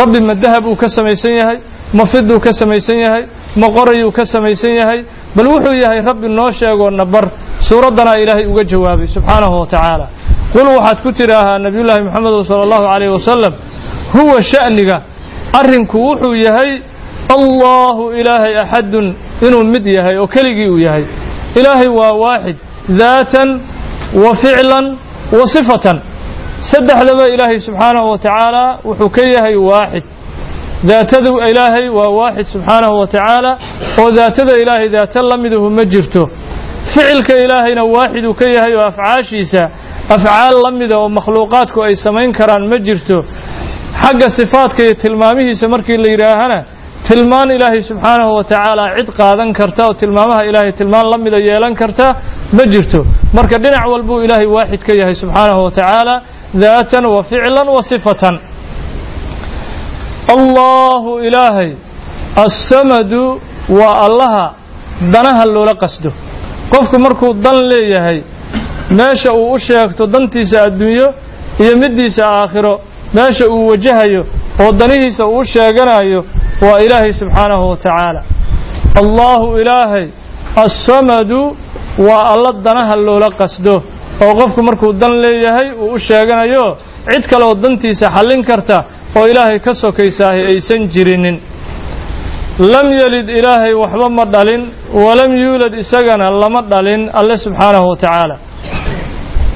rabbi 0.00 0.20
ma 0.20 0.34
dahab 0.34 0.64
uu 0.66 0.76
ka 0.76 0.88
samaysan 0.88 1.32
yahay 1.40 1.58
ma 1.98 2.04
fiduu 2.12 2.40
ka 2.40 2.52
samaysan 2.60 2.98
yahay 3.04 3.22
ma 3.56 3.66
qorayuu 3.76 4.10
ka 4.12 4.24
samaysan 4.24 4.72
yahay 4.80 5.00
bal 5.36 5.46
wuxuu 5.52 5.74
yahay 5.84 6.00
rabbi 6.08 6.28
noo 6.28 6.50
sheegoo 6.50 6.90
na 6.90 7.04
bar 7.04 7.24
suuraddanaa 7.68 8.16
ilaahay 8.22 8.46
uga 8.52 8.64
jawaabay 8.72 9.06
subxaanahu 9.16 9.54
wa 9.60 9.66
tacaala 9.72 10.06
qul 10.54 10.66
waxaad 10.76 10.98
ku 11.04 11.10
tidhaahaa 11.12 11.58
nabiyullaahi 11.66 12.02
moxamedu 12.06 12.44
sala 12.48 12.62
allahu 12.66 12.84
calayh 12.92 13.10
wasalam 13.16 13.52
huwa 14.16 14.42
sha'niga 14.52 14.96
arrinku 15.60 15.96
wuxuu 16.08 16.34
yahay 16.46 16.70
allahu 17.36 18.02
ilaahay 18.20 18.54
axadun 18.64 19.06
inuu 19.46 19.64
mid 19.74 19.84
yahay 19.96 20.16
oo 20.22 20.26
keligii 20.26 20.68
uu 20.74 20.78
yahay 20.86 21.04
ilaahay 21.58 21.88
waa 22.00 22.12
waaxid 22.24 22.56
daatan 23.00 23.48
wa 24.24 24.30
ficlan 24.42 24.86
wa 25.38 25.44
sifatan 25.54 25.96
saddexdaba 26.72 27.24
ilaahay 27.34 27.58
subxaanahu 27.66 28.08
wa 28.12 28.18
tacaala 28.24 28.64
wuxuu 28.88 29.10
ka 29.16 29.22
yahay 29.36 29.56
waaxid. 29.70 30.04
Daatada 30.90 31.30
ilaahay 31.50 31.86
waa 31.98 32.10
waaxid 32.20 32.46
subxaanahu 32.54 32.94
wa 33.00 33.06
tacaala 33.14 33.50
oo 34.00 34.10
daatada 34.18 34.52
ilaahay 34.62 34.88
daata 34.96 35.20
la 35.30 35.36
miduhu 35.44 35.68
ma 35.78 35.84
jirto. 35.92 36.22
Ficilka 36.92 37.34
ilaahayna 37.44 37.82
waaxid 37.96 38.24
uu 38.30 38.34
ka 38.40 38.46
yahay 38.56 38.72
oo 38.78 38.86
afcaashiisa 38.92 39.62
afcaal 40.16 40.54
la 40.64 40.70
mida 40.80 40.96
oo 41.02 41.08
makhluuqaadku 41.18 41.78
ay 41.86 41.94
samayn 42.06 42.30
karaan 42.38 42.64
ma 42.72 42.78
jirto. 42.86 43.16
Xagga 44.02 44.28
sifaadka 44.38 44.80
iyo 44.86 44.94
tilmaamihiisa 45.02 45.68
markii 45.74 45.98
la 46.04 46.08
yidhaahana 46.14 46.58
tilmaan 47.08 47.48
ilaahay 47.56 47.82
subxaanahu 47.90 48.32
wa 48.38 48.44
tacaala 48.50 48.84
cid 48.98 49.08
qaadan 49.20 49.50
karta 49.58 49.82
oo 49.88 49.94
tilmaamaha 50.02 50.42
ilaahay 50.50 50.72
tilmaan 50.80 51.06
la 51.12 51.18
mida 51.24 51.38
yeelan 51.48 51.74
karta 51.82 52.06
ma 52.56 52.64
jirto. 52.72 53.00
Marka 53.36 53.56
dhinac 53.64 53.84
walbuu 53.92 54.18
ilaahay 54.26 54.48
waaxid 54.56 54.80
ka 54.88 54.92
yahay 55.00 55.14
subxaanahu 55.22 55.60
wa 55.66 55.70
tacaala 55.78 56.14
daatan 56.62 57.04
wa 57.14 57.22
ficlan 57.30 57.68
wa 57.76 57.82
sifatan 57.90 58.34
allahu 60.34 61.20
ilaahay 61.26 61.70
assamadu 62.46 63.40
waa 63.68 63.94
allaha 64.08 64.46
danaha 65.12 65.44
loola 65.46 65.74
qasdo 65.82 66.10
qofku 66.72 66.96
markuu 67.06 67.32
dan 67.44 67.56
leeyahay 67.72 68.18
meesha 68.98 69.30
uu 69.32 69.52
u 69.54 69.58
sheegto 69.58 70.06
dantiisa 70.06 70.62
adduunyo 70.68 71.08
iyo 71.62 71.76
middiisa 71.82 72.22
aakhiro 72.38 72.80
meesha 73.14 73.46
uu 73.54 73.66
wajahayo 73.68 74.22
oo 74.62 74.72
danihiisa 74.72 75.24
uu 75.26 75.44
sheeganayo 75.54 76.20
waa 76.66 76.78
ilaahay 76.86 77.12
subxaanahu 77.20 77.64
wa 77.70 77.76
tacaala 77.76 78.22
allaahu 79.02 79.46
ilaahay 79.62 80.06
assamadu 80.64 81.56
waa 82.08 82.24
alla 82.34 82.50
danaha 82.66 82.94
loola 82.96 83.28
qasdo 83.40 83.82
oo 84.24 84.32
qofku 84.40 84.60
markuu 84.68 84.92
dan 85.02 85.12
leeyahay 85.24 85.68
uu 85.82 85.92
u 85.94 85.98
sheeganayo 86.08 86.64
cid 87.12 87.24
kale 87.30 87.44
oo 87.50 87.54
dantiisa 87.62 88.06
xallin 88.16 88.42
karta 88.50 88.76
oo 89.18 89.24
ilaahay 89.32 89.58
ka 89.66 89.72
sokaysaahi 89.82 90.40
aysan 90.52 90.82
jirinin. 90.94 91.36
Lam 92.72 92.86
yelid 93.00 93.26
ilaahay 93.38 93.74
waxba 93.82 94.06
ma 94.18 94.24
dhalin 94.34 94.62
walam 95.04 95.32
yuulad 95.44 95.74
isagana 95.82 96.26
lama 96.42 96.60
dhalin 96.72 97.02
alle 97.18 97.36
subxaanahu 97.44 97.86
wa 97.90 97.96
tacaala. 98.02 98.36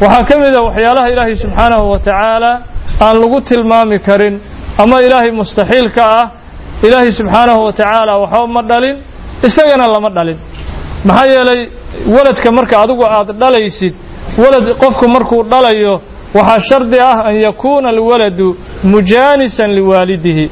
Waxaa 0.02 0.24
ka 0.28 0.34
mid 0.42 0.52
a 0.58 0.60
waxyaalaha 0.68 1.08
ilaahay 1.14 1.36
subxaanahu 1.44 1.84
wa 1.92 1.98
tacaala 2.06 2.52
aan 3.06 3.16
lagu 3.22 3.38
tilmaami 3.50 3.98
karin 4.08 4.34
ama 4.82 4.96
ilaahay 5.06 5.30
mustaxiilka 5.40 6.02
ah 6.20 6.26
ilaahay 6.86 7.10
subxaanahu 7.20 7.60
wa 7.66 7.72
tacaala 7.80 8.12
waxba 8.22 8.46
ma 8.56 8.62
dhalin 8.70 8.96
isagana 9.48 9.86
lama 9.94 10.08
dhalin. 10.16 10.38
Maxaa 11.08 11.26
yeelay 11.34 11.60
waladka 12.14 12.48
marka 12.58 12.74
adigu 12.84 13.04
aad 13.16 13.28
dhalaysid 13.42 13.94
walad 14.42 14.66
qofku 14.82 15.08
markuu 15.08 15.42
dhalayo 15.42 16.00
waxaa 16.34 16.60
shardi 16.60 16.98
ah 17.00 17.24
an 17.28 17.34
yakuuna 17.46 17.88
alwaladu 17.88 18.56
mujaanisan 18.84 19.70
liwaalidihi. 19.78 20.50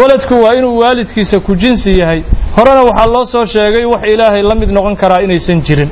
Waladku 0.00 0.34
waa 0.42 0.54
inuu 0.58 0.78
waalidkiisa 0.78 1.40
ku 1.40 1.54
jinsi 1.56 1.90
yahay. 2.00 2.22
Horena 2.56 2.82
waxaa 2.82 3.06
loo 3.06 3.24
soo 3.24 3.44
sheegay 3.46 3.84
wax 3.84 4.02
ilaahay 4.12 4.42
la 4.42 4.54
mid 4.54 4.70
noqon 4.70 4.96
karaa 4.96 5.22
inaysan 5.22 5.60
jirin. 5.62 5.90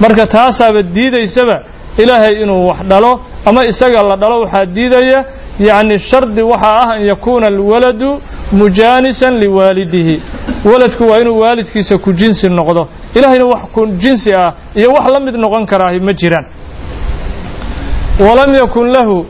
Marka 0.00 0.26
taasaaba 0.26 0.82
diidaysaba 0.82 1.56
ilaahay 2.02 2.42
inuu 2.42 2.66
wax 2.68 2.78
dhalo 2.88 3.20
ama 3.46 3.66
isaga 3.66 4.02
la 4.02 4.16
dhalo 4.16 4.40
waxaa 4.40 4.66
diidaya 4.66 5.24
yacni 5.58 5.98
shardi 5.98 6.42
waxaa 6.42 6.74
ah 6.84 6.92
an 6.94 7.00
yakuuna 7.06 7.46
alwaladu 7.46 8.20
mujaanisan 8.52 9.34
liwaalidihi 9.38 10.22
waladku 10.64 11.04
waa 11.10 11.18
inuu 11.20 11.38
waalidkiisa 11.38 11.98
ku 11.98 12.12
jinsi 12.12 12.46
noqdo 12.50 12.88
ilaahayna 13.14 13.44
wax 13.44 13.62
ku 13.72 13.86
jinsi 13.86 14.30
ah 14.38 14.52
iyo 14.74 14.88
wax 14.90 15.04
la 15.14 15.20
mid 15.20 15.34
noqon 15.34 15.66
karaahi 15.66 16.00
ma 16.00 16.12
jiraan 16.12 16.46
walam 18.20 18.54
yakun 18.54 18.86
lahu 18.96 19.26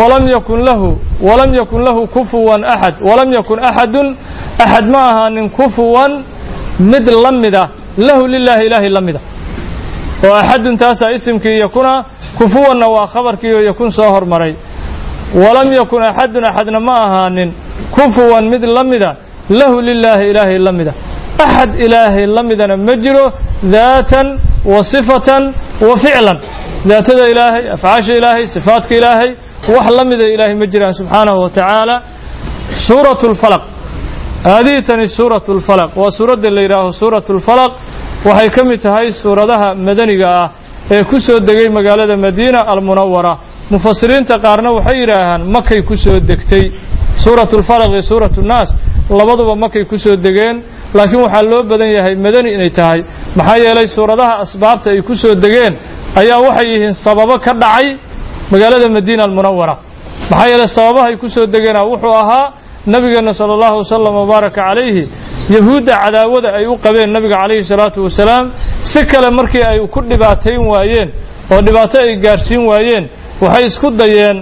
walam 0.00 0.24
yakun 0.28 0.60
lahu 0.64 0.98
walam 1.20 1.54
yakun 1.54 1.82
lahu 1.84 2.06
kufuwan 2.08 2.64
axad 2.64 2.94
walam 3.08 3.32
yakun 3.32 3.58
axadun 3.64 4.16
axad 4.58 4.84
ma 4.92 5.00
ahaanin 5.10 5.48
kufuwan 5.50 6.24
mid 6.80 7.04
la 7.24 7.32
mida 7.32 7.64
lahu 7.98 8.26
lilaahi 8.28 8.66
ilaahay 8.66 8.88
la 8.88 9.00
mida 9.00 9.20
oo 10.24 10.34
axadun 10.34 10.76
taasaa 10.76 11.12
isimkii 11.12 11.58
yakuna 11.58 12.04
kufuwanna 12.38 12.86
waa 12.88 13.06
khabarkii 13.06 13.52
oo 13.56 13.60
yakun 13.70 13.90
soo 13.90 14.10
hormaray 14.10 14.54
walam 15.42 15.68
yakun 15.80 16.02
axadun 16.10 16.44
axadna 16.50 16.80
ma 16.88 16.94
ahaanin. 17.06 17.50
Kufuwan 17.96 18.44
mid 18.52 18.62
la 18.76 18.84
mida 18.84 19.10
lahu 19.50 19.76
lilaahi 19.88 20.24
ilaahay 20.30 20.58
la 20.58 20.72
mida. 20.72 20.92
Axad 21.44 21.70
ilaahay 21.84 22.26
la 22.36 22.42
midana 22.50 22.76
ma 22.76 22.94
jiro 23.04 23.24
daatan 23.74 24.26
wa 24.72 24.80
sifatan 24.92 25.42
wa 25.88 25.94
ficlan. 26.02 26.38
Daatada 26.90 27.24
ilaahay 27.32 27.64
afcaasha 27.74 28.12
ilaahay 28.20 28.44
sifaadka 28.54 28.92
ilaahay 29.00 29.30
wax 29.74 29.86
la 29.98 30.04
mida 30.10 30.24
ilaahay 30.34 30.54
ma 30.62 30.66
jiraan 30.72 30.92
subxaanahu 31.00 31.38
wa 31.44 31.50
tacaala. 31.56 31.96
Suuratu 32.86 33.24
lfalaq 33.34 33.62
haadihi 34.44 34.80
tani 34.88 35.06
suuratu 35.18 35.50
lfalaq 35.58 35.90
waa 35.96 36.10
suuradda 36.18 36.48
la 36.56 36.60
yidhaaho 36.66 36.90
suuratu 37.00 37.30
lfalaq 37.38 37.72
waxay 38.28 38.48
ka 38.56 38.62
mid 38.70 38.80
tahay 38.86 39.06
suuradaha 39.22 39.68
madaniga 39.86 40.26
ah 40.42 40.48
ee 40.94 41.02
ku 41.10 41.16
soo 41.26 41.38
degay 41.48 41.68
magaalada 41.78 42.16
madiina 42.16 42.60
almunawara 42.72 43.32
mufasiriinta 43.72 44.34
qaarna 44.44 44.70
waxay 44.78 44.96
yidhaahaan 45.02 45.42
makay 45.56 45.80
ku 45.88 45.94
soo 46.04 46.18
degtay. 46.30 46.64
Suuratu 47.24 47.54
lfalaq 47.62 47.90
iyo 47.94 48.02
suuratu 48.10 48.40
nnaas 48.42 48.70
labaduba 49.18 49.54
makay 49.64 49.84
ku 49.90 49.96
soo 49.98 50.16
degeen. 50.26 50.56
Laakiin 50.96 51.20
waxaa 51.26 51.42
loo 51.50 51.62
badan 51.70 51.90
yahay 51.96 52.14
madani 52.24 52.50
inay 52.56 52.70
tahay. 52.78 53.00
Maxaa 53.36 53.58
yeelay 53.64 53.86
suuradaha 53.96 54.32
asbaabta 54.44 54.90
ay 54.94 55.00
ku 55.08 55.14
soo 55.22 55.34
degeen 55.44 55.72
ayaa 56.20 56.38
waxay 56.46 56.66
yihiin 56.72 56.94
sababo 57.04 57.34
ka 57.44 57.52
dhacay 57.62 57.86
magaalada 58.52 58.88
madiina 58.96 59.22
almunawara 59.28 59.74
maxaa 60.30 60.48
yeelay 60.52 60.68
sababaha 60.76 61.06
ay 61.10 61.16
ku 61.22 61.28
soo 61.34 61.46
degeena 61.54 61.80
wuxuu 61.90 62.14
ahaa 62.22 62.46
nabigeena 62.86 63.32
sala 63.38 63.52
allahu 63.56 63.76
wasalam 63.82 64.14
wabaaraka 64.20 64.60
calayhi 64.66 65.04
yahuudda 65.54 65.92
cadaawada 66.02 66.48
ay 66.58 66.66
u 66.66 66.74
qabeen 66.84 67.10
nabiga 67.16 67.36
calayhi 67.42 67.64
salaatu 67.72 67.98
wasalaam 68.06 68.44
si 68.90 69.00
kale 69.10 69.28
markii 69.38 69.62
ay 69.70 69.78
ku 69.94 70.00
dhibaatayn 70.10 70.60
waayeen 70.72 71.08
oo 71.54 71.60
dhibaato 71.66 71.96
ay 72.02 72.16
gaarsiin 72.24 72.62
waayeen 72.70 73.04
waxay 73.44 73.64
isku 73.70 73.88
dayeen 74.00 74.36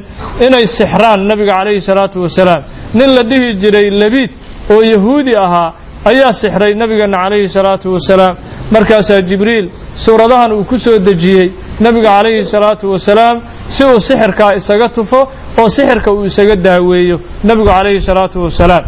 inay 0.46 0.64
sixraan 0.78 1.20
nabiga 1.30 1.52
calayhi 1.58 1.80
salaatu 1.90 2.16
wasalaam. 2.24 2.62
Nin 2.98 3.08
la 3.16 3.22
dhihi 3.30 3.48
jiray 3.62 3.86
labiid 4.02 4.30
oo 4.72 4.80
yahuudi 4.92 5.32
ahaa 5.46 5.68
ayaa 6.10 6.32
sixray 6.42 6.72
nabigeena 6.82 7.16
calayhi 7.24 7.48
salaatu 7.58 7.86
wasalaam. 7.96 8.34
Markaasaa 8.74 9.20
jibriil 9.28 9.66
suuradahan 10.04 10.50
uu 10.56 10.64
ku 10.70 10.76
soo 10.84 10.98
dejiyey 11.08 11.48
nebiga 11.84 12.08
calayhi 12.16 12.42
salaatu 12.54 12.84
wasalaam 12.94 13.36
si 13.74 13.82
uu 13.90 13.98
sixirkaa 14.08 14.52
isaga 14.60 14.88
tufo 14.96 15.20
oo 15.60 15.68
sixirka 15.76 16.10
uu 16.16 16.24
isaga 16.30 16.54
daaweeyo 16.66 17.16
nebigu 17.48 17.68
calayhi 17.74 18.00
salaatu 18.10 18.36
wasalaam. 18.46 18.84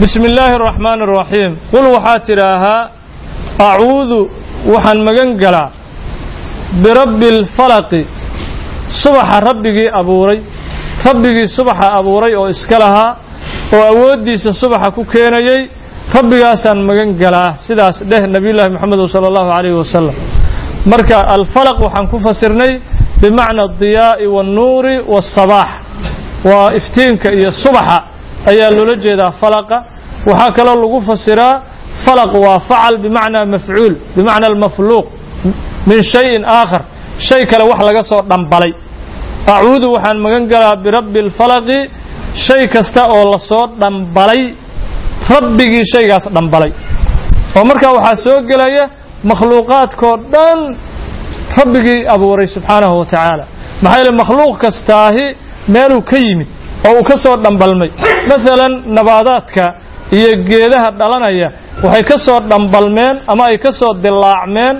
Bismi 0.00 0.26
illaahi 0.30 0.54
araxmaani 0.60 1.02
araxiim 1.08 1.52
qul 1.72 1.84
waxaad 1.96 2.20
tidhaahaa 2.28 2.82
acuudu 3.70 4.20
waxaan 4.74 4.98
magan 5.08 5.30
galaa 5.42 5.68
birabbi 6.82 7.26
alfalaqi 7.36 8.00
subaxa 9.02 9.36
rabbigii 9.48 9.88
abuuray 10.00 10.38
rabbigii 11.08 11.48
subaxa 11.56 11.86
abuuray 11.98 12.32
oo 12.40 12.48
iska 12.54 12.78
lahaa 12.82 13.10
oo 13.76 13.82
awooddiisa 13.92 14.50
subaxa 14.62 14.90
ku 14.96 15.02
keenayey 15.12 15.60
rabbigaasaan 16.16 16.78
magan 16.88 17.10
galaa. 17.22 17.50
Sidaas 17.66 17.96
dheh 18.10 18.22
nebiyullaahi 18.34 18.70
moxamed 18.76 19.00
sala 19.14 19.26
allahu 19.30 19.48
calayhi 19.56 19.76
wasalam 19.82 20.14
marka 20.92 21.16
alfalaq 21.36 21.76
waxaan 21.86 22.06
ku 22.12 22.16
fasirnay 22.26 22.72
bimacna 23.22 23.62
adiyaa'i 23.68 24.26
waannuuri 24.34 24.94
waasabaax 25.12 25.70
waa 26.48 26.68
iftiinka 26.78 27.28
iyo 27.38 27.50
subaxa 27.64 27.98
ayaa 28.50 28.70
loola 28.76 28.94
jeedaa 29.04 29.32
falaqa. 29.40 29.76
Waxaa 30.28 30.50
kaloo 30.56 30.76
lagu 30.84 30.98
fasiraa 31.08 31.54
falaq 32.04 32.32
waa 32.44 32.58
facal 32.68 32.94
bimacnaa 33.04 33.44
mafcuul 33.54 33.94
bimacna 34.16 34.46
almafluuq 34.52 35.06
min 35.88 35.98
shayin 36.12 36.42
aakhar. 36.58 36.82
Shay 37.28 37.42
kale 37.50 37.64
wax 37.70 37.80
laga 37.88 38.02
soo 38.10 38.20
dhambalay 38.30 38.72
acuudu 39.52 39.86
waxaan 39.94 40.18
magan 40.24 40.44
galaa 40.52 40.76
birabbi 40.84 41.18
alfalaqi 41.26 41.78
shay 42.46 42.62
kasta 42.74 43.02
oo 43.16 43.24
la 43.32 43.38
soo 43.50 43.64
dhambalay 43.82 44.42
rabbigii 45.34 45.84
shaygaas 45.92 46.24
dhambalay 46.36 46.72
oo 47.56 47.64
markaa 47.70 47.92
waxaa 47.98 48.16
soo 48.24 48.38
gelaya 48.50 48.84
makhluuqaadkoo 49.30 50.14
dhan 50.34 50.58
rabbigii 51.58 52.00
abuuray 52.14 52.46
subxaanahu 52.56 52.94
wa 53.00 53.06
tacaala 53.12 53.44
maxaa 53.82 53.98
yeele 54.00 54.12
makhluuq 54.22 54.54
kastaahi 54.64 55.24
meeluu 55.74 56.02
ka 56.10 56.16
yimid 56.24 56.48
oo 56.88 56.92
uu 56.98 57.04
ka 57.10 57.14
soo 57.24 57.36
dhambalmay 57.44 57.90
maalan 58.30 58.72
nabaadaadka 58.96 59.64
iyo 60.18 60.30
geedaha 60.48 60.88
dhalanaya 61.00 61.48
waxay 61.84 62.02
ka 62.10 62.16
soo 62.26 62.38
dhambalmeen 62.50 63.16
ama 63.32 63.44
ay 63.50 63.56
ka 63.64 63.70
soo 63.80 63.92
dilaacmeen 64.04 64.76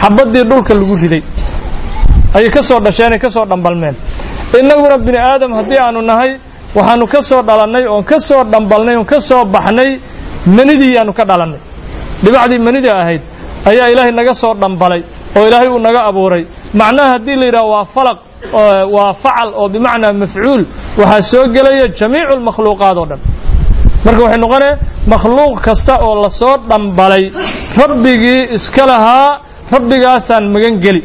xabaddii 0.00 0.44
dhulka 0.50 0.72
lagu 0.80 0.94
riday 1.02 1.22
ayay 2.38 2.50
ka 2.56 2.60
soo 2.68 2.78
dhasheen 2.86 3.12
ay 3.16 3.20
ka 3.24 3.28
soo 3.36 3.44
dhambalmeen. 3.50 3.94
Innaguna 4.60 4.96
bini 5.06 5.18
aadam 5.30 5.50
haddii 5.58 5.80
aanu 5.86 6.00
nahay 6.10 6.30
waxaanu 6.76 7.04
ka 7.14 7.20
soo 7.28 7.40
dhalannay 7.48 7.84
oon 7.92 8.04
ka 8.10 8.18
soo 8.28 8.42
dhambalnay 8.52 8.94
oon 8.96 9.06
ka 9.12 9.18
soo 9.28 9.42
baxnay 9.54 9.90
manidii 10.56 10.94
aanu 11.00 11.12
ka 11.18 11.24
dhalannay 11.30 11.60
dhibacdii 12.24 12.60
manida 12.66 12.90
ahayd 13.02 13.22
ayaa 13.70 13.88
ilaahay 13.92 14.12
naga 14.20 14.34
soo 14.42 14.52
dhambalay 14.62 15.02
oo 15.36 15.44
ilaahay 15.48 15.68
uu 15.74 15.80
naga 15.88 16.00
abuuray. 16.10 16.44
Macnaha 16.80 17.08
haddii 17.14 17.36
la 17.40 17.44
yidhaha 17.48 17.66
waa 17.74 17.84
falaq 17.94 18.18
waa 18.96 19.10
facal 19.22 19.48
oo 19.60 19.68
bimacnaa 19.74 20.12
mafcuul 20.22 20.62
waxaa 21.00 21.22
soo 21.30 21.44
gelaya 21.54 21.86
jamiicu 21.98 22.34
lmakhluuqaad 22.40 22.96
oo 23.02 23.06
dhan. 23.10 23.20
Marka 24.04 24.20
waxay 24.24 24.40
noqonee 24.44 24.72
makhluuq 25.12 25.54
kasta 25.66 25.94
oo 26.06 26.14
la 26.24 26.30
soo 26.40 26.54
dhambalay 26.70 27.24
rabbigii 27.82 28.40
iska 28.56 28.84
lahaa 28.90 29.28
rabbigaasaan 29.74 30.44
magan 30.54 30.74
geli 30.84 31.00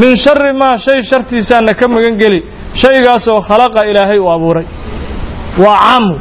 min 0.00 0.16
shari 0.24 0.52
maa 0.60 0.76
shay 0.84 1.00
shartiisaana 1.10 1.72
ka 1.80 1.86
magan 1.94 2.14
geli 2.22 2.40
shaygaasoo 2.82 3.40
khalaqa 3.48 3.80
ilaahay 3.90 4.18
uu 4.18 4.30
abuuray. 4.36 4.66
Waa 5.64 5.76
caamu 5.84 6.14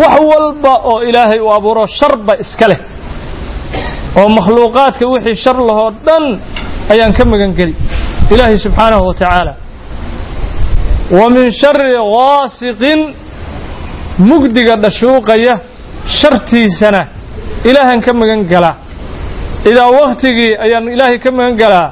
wax 0.00 0.14
walba 0.30 0.72
oo 0.90 0.98
ilaahay 1.08 1.40
uu 1.40 1.52
abuuro 1.58 1.84
sharba 1.98 2.32
iska 2.42 2.66
leh. 2.70 2.80
Oo 4.18 4.28
makhluuqaadka 4.36 5.04
wixii 5.12 5.36
shar 5.44 5.56
lahoo 5.68 5.90
dhan 6.06 6.24
ayaan 6.92 7.12
ka 7.18 7.24
magan 7.32 7.52
geli. 7.58 7.74
Ilaahay 8.32 8.56
subxaanahu 8.64 9.04
wa 9.08 9.14
tacaala. 9.20 9.52
Wa 11.18 11.26
min 11.36 11.46
shari 11.60 11.90
gaasiqin 12.14 13.00
mugdiga 14.28 14.74
dhashuuqaya 14.84 15.54
shartiisana 16.20 17.02
ilaahan 17.68 18.00
ka 18.06 18.12
magan 18.20 18.40
galaa. 18.52 18.76
Idaa 19.70 19.90
wakhtigii 19.98 20.52
ayaan 20.64 20.88
ilaahay 20.94 21.18
ka 21.24 21.30
magan 21.38 21.56
galaa 21.62 21.88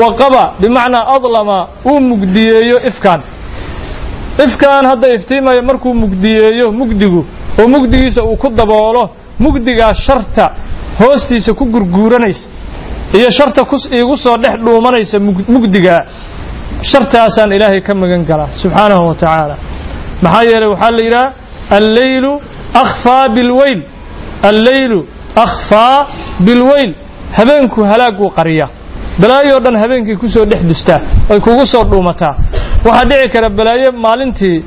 waqaba 0.00 0.42
bimacnaa 0.60 1.04
adlama 1.16 1.58
uu 1.90 2.00
mugdiyeeyo 2.10 2.78
ifkaan. 2.90 3.20
Ifkaan 4.46 4.84
hadda 4.90 5.08
iftiimaya 5.16 5.62
markuu 5.62 5.94
mugdiyeeyo 6.02 6.66
mugdigu 6.80 7.20
oo 7.60 7.68
mugdigiisa 7.74 8.20
uu 8.24 8.36
ku 8.42 8.48
daboolo 8.58 9.02
mugdigaa 9.44 9.92
sharta 10.06 10.46
hoostiisa 11.00 11.52
ku 11.58 11.64
gurguuranaysa 11.72 12.48
iyo 13.18 13.28
sharta 13.38 13.60
iigu 13.96 14.16
soo 14.24 14.36
dhex 14.42 14.56
dhuumanaysa 14.64 15.16
mugdigaa 15.54 16.00
shartaasaan 16.90 17.52
ilaahay 17.56 17.80
ka 17.86 17.94
magan 17.94 18.22
galaa 18.30 18.48
subxaanahu 18.62 19.08
wa 19.08 19.14
tacaala. 19.14 19.56
Maxaa 20.22 20.42
yeeley 20.50 20.68
waxaa 20.72 20.90
la 20.98 21.02
yidhaha 21.04 21.32
alleylu 21.78 22.32
akhfaa 22.82 23.24
bilweyl. 23.36 23.80
Alleylu 24.50 24.98
akhfaa 25.44 25.98
bilweyl. 26.46 26.92
Habeenku 27.36 27.80
halaaguu 27.90 28.30
qariyaa 28.38 28.70
balaayo 29.20 29.56
dhan 29.64 29.76
habeenkii 29.82 30.16
ku 30.22 30.26
soo 30.34 30.44
dhex 30.50 30.62
dustaa 30.70 31.00
ay 31.32 31.38
kugu 31.46 31.64
soo 31.72 31.84
dhuumataa 31.90 32.34
waxaa 32.86 33.04
dhici 33.10 33.28
kara 33.34 33.48
balaayo 33.58 33.90
maalintii 34.04 34.58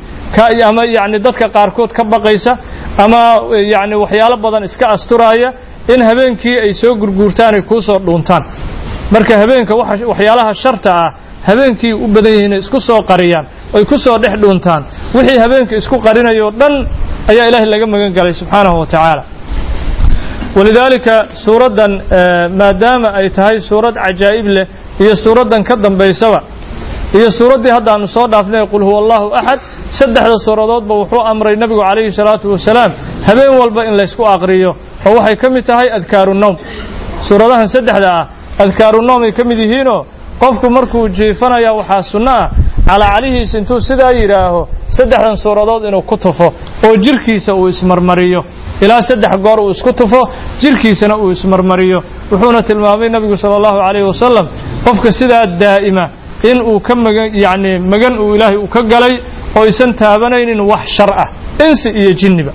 ama 0.69 0.81
yani 0.97 1.17
dadka 1.25 1.45
qaarkood 1.55 1.91
ka 1.97 2.03
baqaysa 2.13 2.51
ama 3.03 3.21
yani 3.73 3.95
waxyaalo 4.03 4.38
badan 4.45 4.63
iska 4.69 4.86
asturaaya 4.95 5.49
in 5.93 6.01
habeenkii 6.10 6.55
ay 6.65 6.71
soo 6.81 6.93
gurguurtaan 7.01 7.53
ay 7.58 7.62
kuu 7.69 7.81
soo 7.88 7.97
dhuuntaan. 8.08 8.43
Marka 9.13 9.34
habeenka 9.41 9.73
waxyaalaha 10.12 10.51
sharta 10.63 10.89
ah 11.03 11.10
habeenkii 11.49 11.93
u 12.03 12.08
badan 12.15 12.31
yihiin 12.38 12.53
isku 12.63 12.79
soo 12.88 12.99
qariyaan 13.12 13.45
ay 13.77 13.84
ku 13.89 13.95
soo 14.05 14.17
dhex 14.23 14.34
dhuuntaan. 14.43 14.81
Wixii 15.15 15.39
habeenka 15.43 15.73
isku 15.81 15.95
qarinayoo 16.05 16.51
dhan 16.62 16.73
ayaa 17.31 17.45
ilaahay 17.49 17.69
laga 17.73 17.86
magan 17.93 18.12
galay 18.17 18.34
subxaanahu 18.41 18.77
wa 18.81 18.86
tacaala 18.93 19.23
walidaalika 20.58 21.15
suuraddan 21.46 21.91
maadaama 22.60 23.10
ay 23.20 23.28
tahay 23.38 23.58
suurad 23.70 23.96
cajaa'ib 24.06 24.48
leh 24.58 24.65
iyo 25.04 25.13
suuraddan 25.26 25.62
ka 25.70 25.76
dambaysaba 25.86 26.39
iyo 27.18 27.28
suuraddii 27.39 27.72
hadda 27.78 27.89
aanu 27.96 28.08
soo 28.15 28.28
dhaafnay 28.34 28.63
qul 28.74 28.84
huwa 28.88 29.00
allahu 29.04 29.28
axad 29.41 29.60
saddexda 30.00 30.38
suuradoodba 30.48 30.94
wuxuu 31.02 31.22
amray 31.32 31.56
nebigu 31.63 31.82
calayhi 31.89 32.12
salaatu 32.20 32.46
wasalaam 32.56 32.91
habeen 33.28 33.52
walba 33.62 33.82
in 33.89 33.94
laysku 34.00 34.24
aqriyo 34.36 34.72
oo 35.08 35.13
waxay 35.18 35.36
ka 35.44 35.48
mid 35.56 35.63
tahay 35.70 35.88
adkaaru 35.98 36.34
nowm 36.44 36.56
suuradahan 37.28 37.68
saddexda 37.76 38.10
ah 38.20 38.26
adkaaru 38.63 39.00
nowm 39.10 39.22
ay 39.28 39.32
ka 39.39 39.44
mid 39.50 39.60
yihiinoo 39.65 40.02
qofku 40.44 40.68
markuu 40.78 41.06
jiifanaya 41.18 41.72
waxaa 41.80 42.02
sunno 42.13 42.32
ah 42.41 42.48
calacalihiis 42.89 43.54
intuu 43.60 43.80
sidaa 43.89 44.12
yidhaaho 44.22 44.62
saddexdan 44.98 45.36
suuradood 45.44 45.84
inuu 45.89 46.04
ku 46.12 46.15
tufo 46.26 46.48
oo 46.88 46.96
jirkiisa 47.06 47.52
uu 47.60 47.68
ismarmariyo 47.74 48.41
ilaa 48.84 49.02
saddex 49.10 49.34
goor 49.46 49.60
uu 49.64 49.72
isku 49.76 49.92
tufo 50.00 50.22
jirkiisana 50.62 51.16
uu 51.18 51.32
ismarmariyo. 51.36 52.00
Wuxuuna 52.32 52.62
tilmaamay 52.68 53.10
nebigu 53.16 53.38
sala 53.38 53.56
allahu 53.60 53.78
calayhi 53.86 54.08
wasalam 54.12 54.46
qofka 54.86 55.10
sidaa 55.20 55.46
daa'ima 55.64 56.06
in 56.50 56.58
uu 56.62 56.80
ka 56.88 56.94
magan 56.96 57.28
yacni 57.46 57.72
magan 57.92 58.14
uu 58.24 58.36
ilaahay 58.36 58.58
uu 58.64 58.68
ka 58.76 58.82
galay 58.94 59.14
oo 59.58 59.64
aysan 59.68 59.92
taabanaynin 60.02 60.60
wax 60.72 60.84
shar 60.98 61.12
ah 61.24 61.28
insi 61.68 61.90
iyo 62.02 62.12
jinniba. 62.22 62.52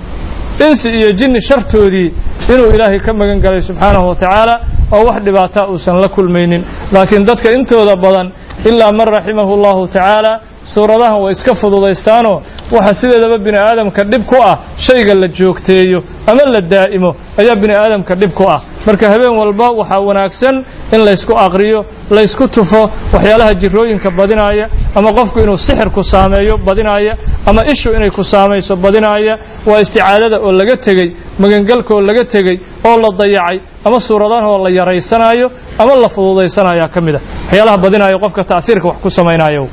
Insi 0.67 0.89
iyo 0.99 1.11
jinni 1.19 1.41
shartoodii 1.49 2.09
inuu 2.53 2.69
ilaahay 2.75 3.01
ka 3.07 3.13
magan 3.21 3.39
galay 3.45 3.63
subxaanahu 3.69 4.09
wa 4.11 4.15
tacaala 4.23 4.55
oo 4.93 5.03
wax 5.09 5.19
dhibaataa 5.27 5.67
uusan 5.73 5.97
la 6.03 6.09
kulmaynin. 6.17 6.63
Laakiin 6.93 7.25
dadka 7.31 7.49
intooda 7.57 7.97
badan 8.05 8.29
ilaa 8.69 8.93
man 8.99 9.09
raximahu 9.17 9.51
allahu 9.59 9.83
tacaala 9.95 10.33
suuradahan 10.75 11.19
way 11.25 11.33
iska 11.37 11.53
fududaystaanoo 11.63 12.37
waxa 12.77 12.93
sideedaba 13.01 13.39
bini 13.47 13.59
aadamka 13.69 14.03
dhib 14.13 14.23
ku 14.31 14.37
ah 14.51 14.57
shayga 14.87 15.15
la 15.23 15.29
joogteeyo 15.39 15.99
ama 16.31 16.43
la 16.55 16.61
daa'imo 16.75 17.11
ayaa 17.41 17.57
bini 17.63 17.75
aadamka 17.83 18.15
dhib 18.23 18.33
ku 18.41 18.45
ah. 18.57 18.61
Marka 18.87 19.07
habeen 19.13 19.35
walba 19.41 19.67
waxaa 19.81 20.01
wanaagsan 20.09 20.57
in 20.95 21.01
laysku 21.09 21.33
aqriyo 21.47 21.81
laysku 22.17 22.45
tufo 22.57 22.83
waxyaalaha 23.15 23.53
jirooyinka 23.63 24.09
badinaaya 24.19 24.67
ama 24.99 25.11
qofku 25.19 25.39
inuu 25.45 25.59
sixir 25.67 25.91
ku 25.97 26.03
saameeyo 26.13 26.55
badinaaya 26.69 27.13
ama 27.51 27.61
ishu 27.73 27.89
inay 27.97 28.11
ku 28.19 28.23
saamayso 28.33 28.77
badinaaya 28.85 29.35
waa 29.71 29.81
isticaadada 29.85 30.37
oo 30.47 30.53
laga 30.61 30.77
tegey 30.87 31.09
magangalka 31.43 31.91
oo 31.97 32.01
laga 32.09 32.25
tegey 32.35 32.57
oo 32.89 32.97
la 33.03 33.09
dayacay 33.21 33.59
ama 33.87 33.99
suuradahan 34.09 34.45
oo 34.53 34.59
la 34.65 34.71
yaraysanaayo 34.79 35.47
ama 35.83 35.93
la 36.05 36.09
fududaysanayaa 36.17 36.89
ka 36.95 37.01
mid 37.07 37.15
a. 37.17 37.21
Waxyaalaha 37.47 37.79
badinaaya 37.85 38.17
qofka 38.25 38.43
ta'hiirka 38.53 38.87
wax 38.91 38.97
ku 39.05 39.11
samaynayo 39.19 39.65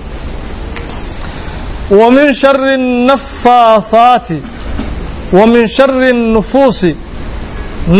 ومن 2.00 2.26
شر 2.42 2.64
النفاثات 2.80 4.28
ومن 5.38 5.62
شر 5.78 6.00
النفوس 6.14 6.80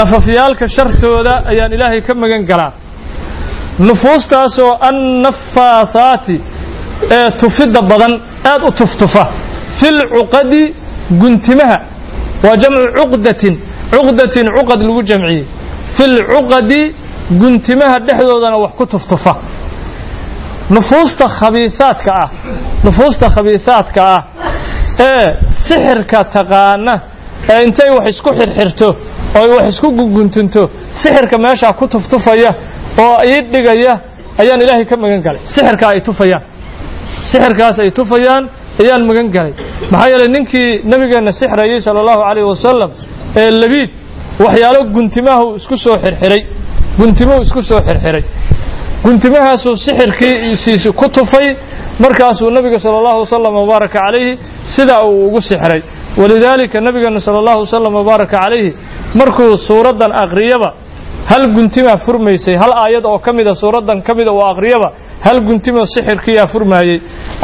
نففيالك 0.01 0.61
شرتودا 0.77 1.35
أيان 1.53 1.71
إلهي 1.77 2.01
كم 2.07 2.21
قلا 2.51 2.69
نفوس 3.89 4.23
تاسو 4.31 4.69
النفاثات 4.91 6.27
اه 7.13 7.29
تفد 7.43 7.75
بدن 7.91 8.13
آد 8.53 8.65
تفتفة 8.81 9.25
في 9.79 9.87
العقد 9.95 10.53
قنتمها 11.23 11.79
وجمع 12.47 12.81
عقدة 12.99 13.43
عقدة 13.97 14.35
عقد 14.57 14.79
لو 14.89 14.97
جمعي 15.11 15.45
fi 15.97 16.05
lcuqadi 16.17 16.81
guntimaha 17.41 17.97
dhexdoodana 18.07 18.57
wax 18.65 18.73
ku 18.79 18.85
tuftufa 18.87 19.35
nufuusta 20.71 21.25
khabiisaadka 21.39 22.11
ah 22.23 22.29
nufuusta 22.84 23.28
khabiisaadka 23.36 24.02
ah 24.16 24.22
ee 25.10 25.26
sixirka 25.68 26.20
taqaana 26.36 26.94
ee 27.54 27.60
intay 27.68 27.90
wax 27.98 28.06
isku 28.14 28.30
xirxirto 28.40 28.88
oo 29.40 29.46
wax 29.58 29.66
isku 29.74 29.88
guguntunto 30.00 30.62
sixirka 31.02 31.38
meeshaa 31.46 31.74
ku 31.80 31.86
tuftufaya 31.94 32.52
oo 33.06 33.18
ii 33.32 33.42
dhigaya 33.54 33.94
ayaan 34.42 34.60
ilaahay 34.64 34.86
ka 34.92 34.96
magan 35.04 35.22
galay. 35.26 35.42
Sixirkaa 35.54 35.90
ay 35.96 36.02
tufayaan. 36.08 36.44
Sixirkaas 37.32 37.78
ay 37.84 37.92
tufayaan 38.00 38.44
ayaan 38.82 39.02
magan 39.10 39.28
galay. 39.36 39.54
Maxaa 39.92 40.10
yeelay 40.12 40.30
ninkii 40.36 40.70
nabigeenna 40.92 41.32
sixrayay 41.40 41.80
sala 41.86 42.00
allahu 42.04 42.22
calayhi 42.28 42.48
wasalam 42.54 42.92
ee 43.42 43.50
labiid 43.62 43.90
waxyaalo 44.46 44.80
guntimahu 44.96 45.46
isku 45.60 45.76
soo 45.86 45.96
xirxiray. 46.06 46.42
Guntimuhu 47.00 47.40
isku 47.48 47.62
soo 47.70 47.80
xirxiray. 47.88 48.24
Guntimahaasuu 49.06 49.76
sixirkiisiisi 49.86 50.90
ku 51.00 51.06
tufay 51.18 51.48
markaasuu 52.04 52.50
nabiga 52.58 52.80
sala 52.86 52.98
allahu 53.02 53.20
wasalam 53.26 53.54
wabaaraka 53.62 54.00
calayhi 54.00 54.32
sidaa 54.76 55.02
uu 55.10 55.26
ugu 55.28 55.42
sixray. 55.50 55.82
Walidaalika 56.22 56.78
nabigeena 56.88 57.20
sala 57.28 57.38
allahu 57.44 57.60
wasalam 57.66 57.94
wabaaraka 58.00 58.38
calayhi 58.44 58.70
markuu 59.20 59.52
suuraddan 59.68 60.12
aqriyaba 60.24 60.70
hal 61.32 61.44
guntimaa 61.56 61.98
furmaysay 62.06 62.56
hal 62.64 62.72
aayad 62.84 63.06
oo 63.12 63.20
ka 63.26 63.32
mida 63.38 63.54
suuraddan 63.64 64.02
ka 64.08 64.14
mida 64.20 64.32
uu 64.38 64.46
aqriyaba 64.54 64.90
hal 65.26 65.38
guntimo 65.50 65.82
sixirkiyaa 65.94 66.48
furmaayey 66.54 66.98